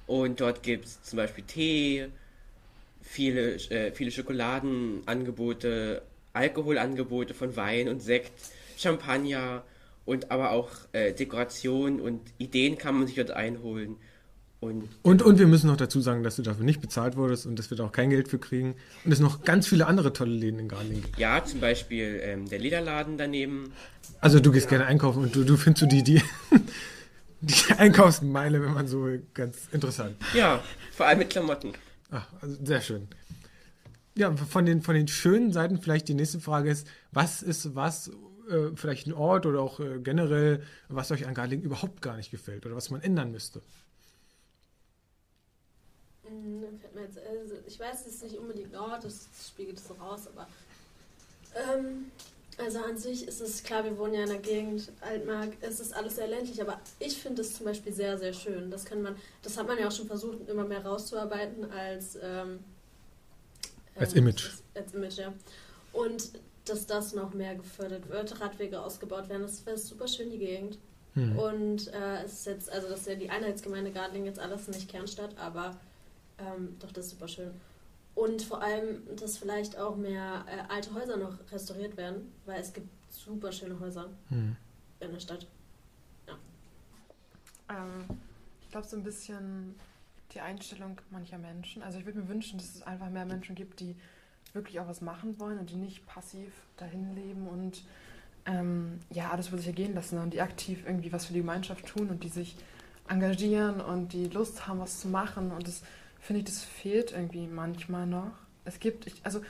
Und 0.05 0.41
dort 0.41 0.63
gibt's 0.63 1.01
zum 1.03 1.17
Beispiel 1.17 1.45
Tee, 1.45 2.07
viele, 3.01 3.55
äh, 3.71 3.91
viele 3.93 4.12
Schokoladenangebote, 4.12 6.01
Alkoholangebote 6.33 7.33
von 7.33 7.55
Wein 7.55 7.88
und 7.88 8.01
Sekt, 8.01 8.31
Champagner 8.77 9.63
und 10.05 10.29
aber 10.31 10.51
auch 10.51 10.69
äh, 10.91 11.13
Dekoration 11.13 12.01
und 12.01 12.19
Ideen 12.38 12.77
kann 12.77 12.95
man 12.95 13.07
sich 13.07 13.15
dort 13.15 13.31
einholen. 13.31 13.95
Und 14.63 14.88
Und, 15.02 15.21
und 15.21 15.39
wir 15.39 15.47
müssen 15.47 15.67
noch 15.67 15.78
dazu 15.78 16.02
sagen, 16.02 16.23
dass 16.23 16.38
du 16.38 16.41
dafür 16.41 16.63
nicht 16.63 16.82
bezahlt 16.82 17.15
wurdest 17.17 17.45
und 17.45 17.60
dass 17.60 17.69
wir 17.69 17.78
da 17.78 17.86
auch 17.86 17.91
kein 17.91 18.10
Geld 18.10 18.28
für 18.28 18.39
kriegen. 18.39 18.76
Und 19.04 19.12
es 19.12 19.19
noch 19.19 19.43
ganz 19.43 19.67
viele 19.67 19.88
andere 19.88 20.13
tolle 20.13 20.34
Läden 20.34 20.60
in 20.60 20.67
Garlingen 20.67 21.04
gibt. 21.04 21.19
ja, 21.19 21.43
zum 21.43 21.60
Beispiel 21.60 22.19
ähm, 22.23 22.47
der 22.47 22.60
Lederladen 22.60 23.17
daneben. 23.17 23.73
Also 24.21 24.39
du 24.39 24.52
gehst 24.52 24.69
gerne 24.69 24.86
einkaufen 24.86 25.23
und 25.23 25.36
du, 25.36 25.43
du 25.43 25.58
findest 25.58 25.82
so 25.82 25.86
die, 25.88 26.04
die, 26.04 26.21
die 27.41 27.73
Einkaufsmeile, 27.78 28.62
wenn 28.62 28.73
man 28.73 28.88
so 28.88 29.08
ganz 29.34 29.67
interessant. 29.71 30.15
Ja, 30.34 30.63
vor 30.91 31.08
allem 31.08 31.19
mit 31.19 31.30
Klamotten. 31.30 31.73
Ach, 32.12 32.28
also 32.41 32.56
sehr 32.63 32.82
schön. 32.82 33.08
Ja, 34.15 34.36
von 34.36 34.65
den, 34.65 34.82
von 34.82 34.95
den 34.95 35.08
schönen 35.08 35.52
Seiten 35.52 35.82
vielleicht 35.82 36.08
die 36.08 36.13
nächste 36.13 36.39
Frage 36.39 36.69
ist, 36.69 36.88
was 37.12 37.41
ist 37.41 37.76
was, 37.76 38.12
äh, 38.49 38.76
vielleicht 38.76 39.08
ein 39.08 39.13
Ort 39.13 39.45
oder 39.45 39.62
auch 39.62 39.80
äh, 39.80 39.99
generell, 39.99 40.63
was 40.89 41.12
euch 41.12 41.26
an 41.26 41.34
Garlingen 41.34 41.63
überhaupt 41.63 42.02
gar 42.02 42.17
nicht 42.17 42.32
gefällt 42.32 42.65
oder 42.65 42.76
was 42.76 42.89
man 42.89 43.02
ändern 43.02 43.32
müsste? 43.32 43.62
Mm, 46.23 46.23
dann 46.23 46.23
fällt 46.23 46.23
mir 46.23 46.23
jetzt, 46.96 47.17
also 47.17 47.56
ich 47.65 47.80
weiß, 47.80 48.06
es 48.06 48.15
ist 48.15 48.24
nicht 48.24 48.38
unbedingt 48.38 48.76
Ort, 48.76 49.04
das 49.04 49.28
spiegelt 49.48 49.78
es 49.78 49.88
so 49.88 49.93
raus, 49.96 50.28
aber 50.28 50.48
ähm, 51.56 52.12
also 52.58 52.80
an 52.80 52.98
sich 52.98 53.28
ist 53.28 53.41
es 53.41 53.63
klar, 53.63 53.84
wir 53.84 53.98
wohnen 53.98 54.13
ja 54.13 54.24
in 54.24 54.30
der 54.30 54.38
Gegend, 54.39 54.91
Altmark, 55.02 55.54
es 55.62 55.80
ist 55.80 55.93
alles 55.93 56.15
sehr 56.15 56.28
ländlich, 56.28 56.62
aber 56.62 56.80
ich 57.00 57.17
finde 57.17 57.41
es 57.41 57.56
zum 57.56 57.65
Beispiel 57.65 57.93
sehr, 57.93 58.17
sehr 58.17 58.34
schön. 58.34 58.69
Das 58.69 58.86
kann 58.86 59.02
man, 59.02 59.15
das 59.41 59.58
hat 59.58 59.67
man 59.67 59.78
ja 59.80 59.88
auch 59.88 59.91
schon 59.91 60.08
versucht, 60.08 60.48
immer 60.48 60.63
mehr 60.63 60.86
rauszuarbeiten 60.86 61.72
als 61.72 62.17
ähm, 62.22 62.60
Als 63.96 64.13
ähm, 64.13 64.19
Image. 64.19 64.46
Als, 64.46 64.63
als 64.76 64.93
Image, 64.93 65.17
ja. 65.17 65.34
Und 65.93 66.32
dass 66.65 66.86
das 66.86 67.13
noch 67.13 67.34
mehr 67.34 67.56
gefördert 67.56 68.10
wird, 68.10 68.39
Radwege 68.39 68.82
ausgebaut 68.82 69.30
werden, 69.30 69.41
das 69.41 69.65
wäre 69.65 69.78
super 69.78 70.08
schön, 70.08 70.30
die 70.30 70.39
Gegend. 70.39 70.78
Hm. 71.15 71.38
Und 71.38 71.93
äh, 71.93 72.24
es 72.24 72.34
ist 72.34 72.46
jetzt, 72.46 72.72
also 72.72 72.88
das 72.88 73.02
ist 73.02 73.08
ja 73.08 73.15
die 73.15 73.30
Einheitsgemeinde 73.30 73.91
Gardeling 73.91 74.26
jetzt 74.26 74.39
alles 74.39 74.67
nicht 74.67 74.89
Kernstadt, 74.89 75.38
aber 75.38 75.78
ähm, 76.39 76.76
doch, 76.80 76.91
das 76.91 77.06
ist 77.06 77.12
super 77.12 77.28
schön. 77.28 77.52
Und 78.15 78.43
vor 78.43 78.62
allem, 78.62 79.02
dass 79.15 79.38
vielleicht 79.38 79.78
auch 79.78 79.96
mehr 79.96 80.46
äh, 80.48 80.72
alte 80.72 80.93
Häuser 80.93 81.17
noch 81.17 81.36
restauriert 81.52 81.98
werden, 81.98 82.32
weil 82.46 82.62
es 82.62 82.72
gibt 82.74 82.88
super 83.12 83.52
schöne 83.52 83.80
Häuser 83.80 84.10
Hm. 84.30 84.56
in 85.00 85.12
der 85.12 85.19
Stadt. 85.19 85.48
Ähm, 87.69 88.06
ich 88.62 88.69
glaube, 88.72 88.88
so 88.88 88.98
ein 88.98 89.04
bisschen 89.04 89.76
die 90.34 90.41
Einstellung 90.41 91.00
mancher 91.12 91.38
Menschen. 91.38 91.84
Also 91.84 92.00
ich 92.00 92.06
würde 92.06 92.19
mir 92.19 92.28
wünschen, 92.28 92.58
dass 92.58 92.76
es 92.76 92.82
einfach 92.84 93.10
mehr 93.10 93.26
Menschen 93.26 93.56
gibt, 93.56 93.80
die 93.80 93.96
wirklich 94.54 94.80
auch 94.80 94.88
was 94.88 95.02
machen 95.02 95.39
wollen 95.39 95.60
und 95.60 95.69
die 95.69 95.76
nicht 95.76 96.06
passiv 96.06 96.52
dahin 96.78 97.15
leben 97.15 97.48
und 97.48 97.84
ähm, 98.46 99.00
ja, 99.10 99.32
alles 99.32 99.48
über 99.48 99.58
sich 99.58 99.67
ergehen 99.67 99.96
lassen 99.96 100.19
und 100.19 100.34
die 100.34 100.41
aktiv 100.41 100.84
irgendwie 100.86 101.12
was 101.13 101.26
für 101.26 101.34
die 101.34 101.39
Gemeinschaft 101.39 101.88
tun 101.88 102.10
und 102.10 102.24
die 102.24 102.30
sich 102.30 102.56
engagieren 103.08 103.80
und 103.82 104.13
die 104.13 104.28
Lust 104.28 104.67
haben, 104.67 104.80
was 104.80 105.00
zu 105.00 105.08
machen. 105.08 105.52
Und 105.52 105.67
das 105.67 105.82
finde 106.23 106.39
ich, 106.39 106.45
das 106.45 106.63
fehlt 106.63 107.12
irgendwie 107.12 107.47
manchmal 107.47 108.07
noch. 108.07 108.31
Es 108.65 108.79
gibt, 108.79 109.07
ich, 109.07 109.15
also 109.23 109.41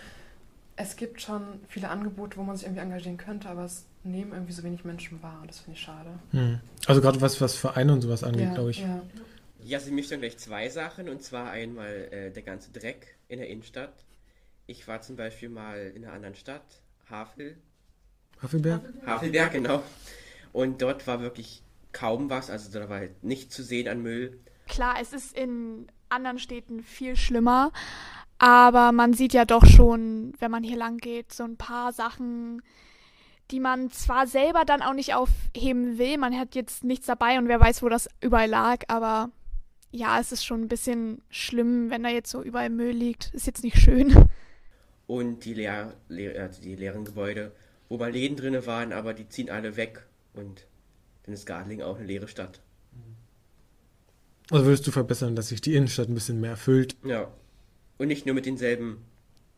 es 0.76 0.96
gibt 0.96 1.22
schon 1.22 1.62
viele 1.68 1.90
Angebote, 1.90 2.38
wo 2.38 2.44
man 2.44 2.56
sich 2.56 2.66
irgendwie 2.66 2.82
engagieren 2.82 3.18
könnte, 3.18 3.48
aber 3.48 3.66
es 3.66 3.86
nehmen 4.04 4.34
irgendwie 4.34 4.54
so 4.54 4.64
wenig 4.64 4.84
Menschen 4.84 5.22
wahr 5.22 5.40
und 5.42 5.50
das 5.50 5.60
finde 5.60 5.78
ich 5.78 5.84
schade. 5.84 6.10
Hm. 6.32 6.60
Also 6.88 7.00
gerade 7.02 7.22
was, 7.22 7.40
was 7.40 7.56
Vereine 7.56 7.94
und 7.94 8.02
sowas 8.02 8.24
angeht, 8.24 8.48
Ja, 8.48 8.54
glaube 8.54 8.72
ich. 8.72 8.80
Ja. 8.80 9.02
Ja, 9.66 9.80
sie 9.80 9.92
mischt 9.92 10.12
dann 10.12 10.20
gleich 10.20 10.38
zwei 10.38 10.68
Sachen 10.68 11.08
und 11.08 11.24
zwar 11.24 11.52
einmal 11.52 12.10
äh, 12.12 12.32
der 12.32 12.44
ganze 12.44 12.72
Dreck 12.72 13.16
in 13.30 13.40
der 13.40 13.48
Innenstadt. 13.48 13.94
Ich 14.68 14.88
war 14.90 15.02
zum 15.02 15.16
Beispiel 15.16 15.48
mal 15.48 15.94
in 15.96 16.04
einer 16.04 16.14
anderen 16.14 16.36
Stadt, 16.36 16.66
Havel, 17.10 17.56
Haffelberg? 18.42 18.82
Havelberg, 19.06 19.52
genau. 19.54 19.84
Und 20.52 20.82
dort 20.82 21.08
war 21.08 21.22
wirklich 21.22 21.62
kaum 21.94 22.30
was, 22.30 22.50
also 22.50 22.78
da 22.78 22.90
war 22.90 22.98
halt 22.98 23.24
nichts 23.24 23.56
zu 23.56 23.64
sehen 23.64 23.88
an 23.88 24.02
Müll. 24.02 24.40
Klar, 24.68 24.96
es 25.02 25.14
ist 25.14 25.38
in 25.38 25.88
anderen 26.14 26.40
Städten 26.40 26.84
viel 26.84 27.16
schlimmer. 27.16 27.72
Aber 28.40 28.92
man 28.92 29.14
sieht 29.14 29.34
ja 29.34 29.46
doch 29.46 29.66
schon, 29.66 30.34
wenn 30.40 30.52
man 30.52 30.64
hier 30.64 30.78
lang 30.78 30.98
geht, 30.98 31.32
so 31.32 31.44
ein 31.44 31.58
paar 31.58 31.94
Sachen, 31.94 32.62
die 33.52 33.60
man 33.60 33.90
zwar 33.90 34.28
selber 34.28 34.66
dann 34.66 34.82
auch 34.82 34.94
nicht 34.94 35.14
aufheben 35.14 35.98
will. 35.98 36.18
Man 36.18 36.38
hat 36.38 36.56
jetzt 36.56 36.84
nichts 36.84 37.06
dabei 37.06 37.38
und 37.38 37.48
wer 37.48 37.60
weiß, 37.60 37.84
wo 37.84 37.90
das 37.90 38.10
überall 38.22 38.50
lag. 38.50 38.84
Aber 38.88 39.30
ja, 39.92 40.20
es 40.20 40.32
ist 40.32 40.44
schon 40.44 40.62
ein 40.62 40.68
bisschen 40.68 41.22
schlimm, 41.30 41.90
wenn 41.90 42.04
da 42.04 42.10
jetzt 42.10 42.32
so 42.32 42.42
überall 42.42 42.70
Müll 42.70 42.92
liegt. 42.92 43.34
Ist 43.34 43.48
jetzt 43.48 43.64
nicht 43.64 43.78
schön. 43.78 44.28
Und 45.08 45.46
die, 45.46 45.54
leer, 45.54 45.94
leer, 46.08 46.42
also 46.42 46.62
die 46.62 46.76
leeren 46.76 47.06
Gebäude, 47.06 47.52
wo 47.90 47.98
mal 47.98 48.12
Läden 48.12 48.38
drin 48.38 48.66
waren, 48.66 48.92
aber 48.92 49.14
die 49.14 49.28
ziehen 49.30 49.50
alle 49.50 49.76
weg. 49.76 50.06
Und 50.34 50.66
dann 51.24 51.34
ist 51.34 51.46
Garling 51.46 51.82
auch 51.82 51.98
eine 51.98 52.08
leere 52.08 52.28
Stadt. 52.28 52.62
Also 54.54 54.68
würdest 54.68 54.86
du 54.86 54.92
verbessern, 54.92 55.36
dass 55.36 55.48
sich 55.48 55.62
die 55.62 55.74
Innenstadt 55.74 56.10
ein 56.10 56.14
bisschen 56.14 56.40
mehr 56.40 56.52
erfüllt? 56.52 56.96
Ja. 57.04 57.28
Und 57.98 58.08
nicht 58.08 58.28
nur 58.28 58.36
mit 58.36 58.46
denselben 58.46 59.04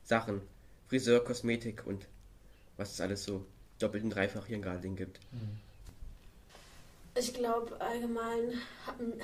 Sachen. 0.06 0.40
Friseur, 0.88 1.22
Kosmetik 1.22 1.86
und 1.86 2.08
was 2.78 2.94
es 2.94 3.02
alles 3.02 3.26
so 3.26 3.46
doppelt 3.78 4.06
und 4.06 4.12
dreifach 4.12 4.46
hier 4.46 4.56
in 4.56 4.62
Garling 4.62 4.96
gibt. 4.96 5.20
Ich 7.18 7.34
glaube, 7.34 7.80
allgemein 7.82 8.54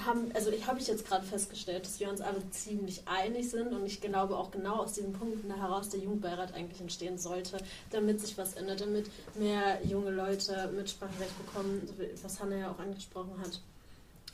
haben, 0.06 0.32
also 0.34 0.52
ich 0.52 0.68
habe 0.68 0.80
ich 0.80 0.88
jetzt 0.88 1.08
gerade 1.08 1.26
festgestellt, 1.26 1.86
dass 1.86 2.02
wir 2.02 2.10
uns 2.10 2.20
alle 2.20 2.42
ziemlich 2.50 3.04
einig 3.06 3.50
sind 3.50 3.74
und 3.74 3.86
ich 3.86 4.02
glaube 4.02 4.36
auch 4.36 4.52
genau 4.52 4.78
aus 4.78 4.94
diesen 4.94 5.14
Punkten 5.14 5.56
heraus 5.56 5.88
der 5.88 6.02
Jugendbeirat 6.02 6.54
eigentlich 6.54 6.82
entstehen 6.82 7.18
sollte, 7.18 7.58
damit 7.92 8.20
sich 8.20 8.38
was 8.38 8.56
ändert, 8.56 8.82
damit 8.82 9.10
mehr 9.36 9.80
junge 9.86 10.12
Leute 10.12 10.70
Mitspracherecht 10.76 11.38
bekommen, 11.46 11.88
was 12.24 12.42
Hanna 12.42 12.58
ja 12.58 12.72
auch 12.72 12.80
angesprochen 12.80 13.40
hat, 13.40 13.62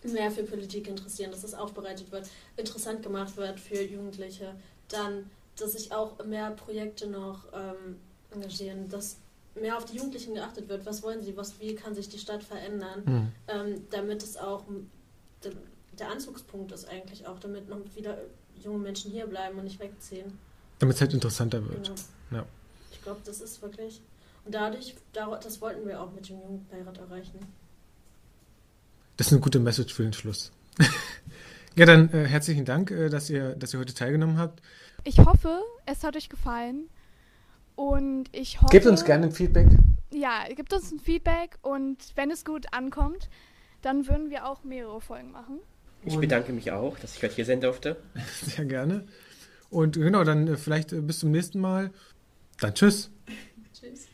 mehr 0.03 0.31
für 0.31 0.43
Politik 0.43 0.87
interessieren, 0.87 1.31
dass 1.31 1.43
es 1.43 1.53
aufbereitet 1.53 2.11
wird, 2.11 2.27
interessant 2.55 3.03
gemacht 3.03 3.35
wird 3.37 3.59
für 3.59 3.81
Jugendliche, 3.81 4.55
dann, 4.89 5.29
dass 5.57 5.73
sich 5.73 5.91
auch 5.91 6.23
mehr 6.25 6.51
Projekte 6.51 7.07
noch 7.07 7.45
ähm, 7.53 7.97
engagieren, 8.31 8.89
dass 8.89 9.17
mehr 9.55 9.77
auf 9.77 9.85
die 9.85 9.97
Jugendlichen 9.97 10.35
geachtet 10.35 10.69
wird. 10.69 10.85
Was 10.85 11.03
wollen 11.03 11.21
sie? 11.21 11.35
Was, 11.35 11.59
wie 11.59 11.75
kann 11.75 11.95
sich 11.95 12.09
die 12.09 12.19
Stadt 12.19 12.43
verändern? 12.43 13.03
Mhm. 13.05 13.31
Ähm, 13.47 13.87
damit 13.89 14.23
es 14.23 14.37
auch 14.37 14.63
der, 15.43 15.53
der 15.97 16.11
Anzugspunkt 16.11 16.71
ist 16.71 16.87
eigentlich 16.87 17.27
auch, 17.27 17.39
damit 17.39 17.67
noch 17.69 17.79
wieder 17.95 18.17
junge 18.63 18.79
Menschen 18.79 19.11
hier 19.11 19.25
bleiben 19.27 19.57
und 19.57 19.65
nicht 19.65 19.79
wegziehen. 19.79 20.37
Damit 20.79 20.95
es 20.95 21.01
halt 21.01 21.13
interessanter 21.13 21.63
wird. 21.67 21.85
Genau. 21.85 21.99
Ja. 22.31 22.45
Ich 22.91 23.01
glaube, 23.01 23.21
das 23.25 23.41
ist 23.41 23.61
wirklich. 23.61 24.01
Und 24.45 24.53
dadurch, 24.53 24.95
das 25.13 25.61
wollten 25.61 25.87
wir 25.87 26.01
auch 26.01 26.11
mit 26.11 26.29
dem 26.29 26.39
Jugendbeirat 26.39 26.97
erreichen. 26.99 27.39
Das 29.17 29.27
ist 29.27 29.33
eine 29.33 29.41
gute 29.41 29.59
Message 29.59 29.93
für 29.93 30.03
den 30.03 30.13
Schluss. 30.13 30.51
ja, 31.75 31.85
dann 31.87 32.13
äh, 32.13 32.25
herzlichen 32.25 32.65
Dank, 32.65 32.91
äh, 32.91 33.09
dass, 33.09 33.29
ihr, 33.29 33.55
dass 33.55 33.73
ihr 33.73 33.79
heute 33.79 33.95
teilgenommen 33.95 34.37
habt. 34.37 34.61
Ich 35.03 35.17
hoffe, 35.17 35.61
es 35.87 36.03
hat 36.03 36.15
euch 36.15 36.29
gefallen. 36.29 36.87
Und 37.75 38.25
ich 38.31 38.61
hoffe. 38.61 38.71
Gebt 38.71 38.85
uns 38.85 39.03
gerne 39.03 39.27
ein 39.27 39.31
Feedback. 39.31 39.67
Ja, 40.11 40.45
gebt 40.55 40.71
uns 40.71 40.91
ein 40.91 40.99
Feedback 40.99 41.57
und 41.61 41.97
wenn 42.15 42.31
es 42.31 42.45
gut 42.45 42.67
ankommt, 42.71 43.29
dann 43.81 44.07
würden 44.07 44.29
wir 44.29 44.47
auch 44.47 44.63
mehrere 44.63 45.01
Folgen 45.01 45.31
machen. 45.31 45.59
Ich 46.05 46.17
bedanke 46.17 46.53
mich 46.53 46.71
auch, 46.71 46.97
dass 46.99 47.15
ich 47.15 47.23
heute 47.23 47.35
hier 47.35 47.45
sein 47.45 47.59
durfte. 47.59 47.97
Sehr 48.43 48.65
gerne. 48.65 49.05
Und 49.69 49.95
genau, 49.95 50.23
dann 50.23 50.47
äh, 50.47 50.57
vielleicht 50.57 50.93
äh, 50.93 51.01
bis 51.01 51.19
zum 51.19 51.31
nächsten 51.31 51.59
Mal. 51.59 51.91
Dann 52.59 52.73
tschüss. 52.73 53.11
Tschüss. 53.73 54.07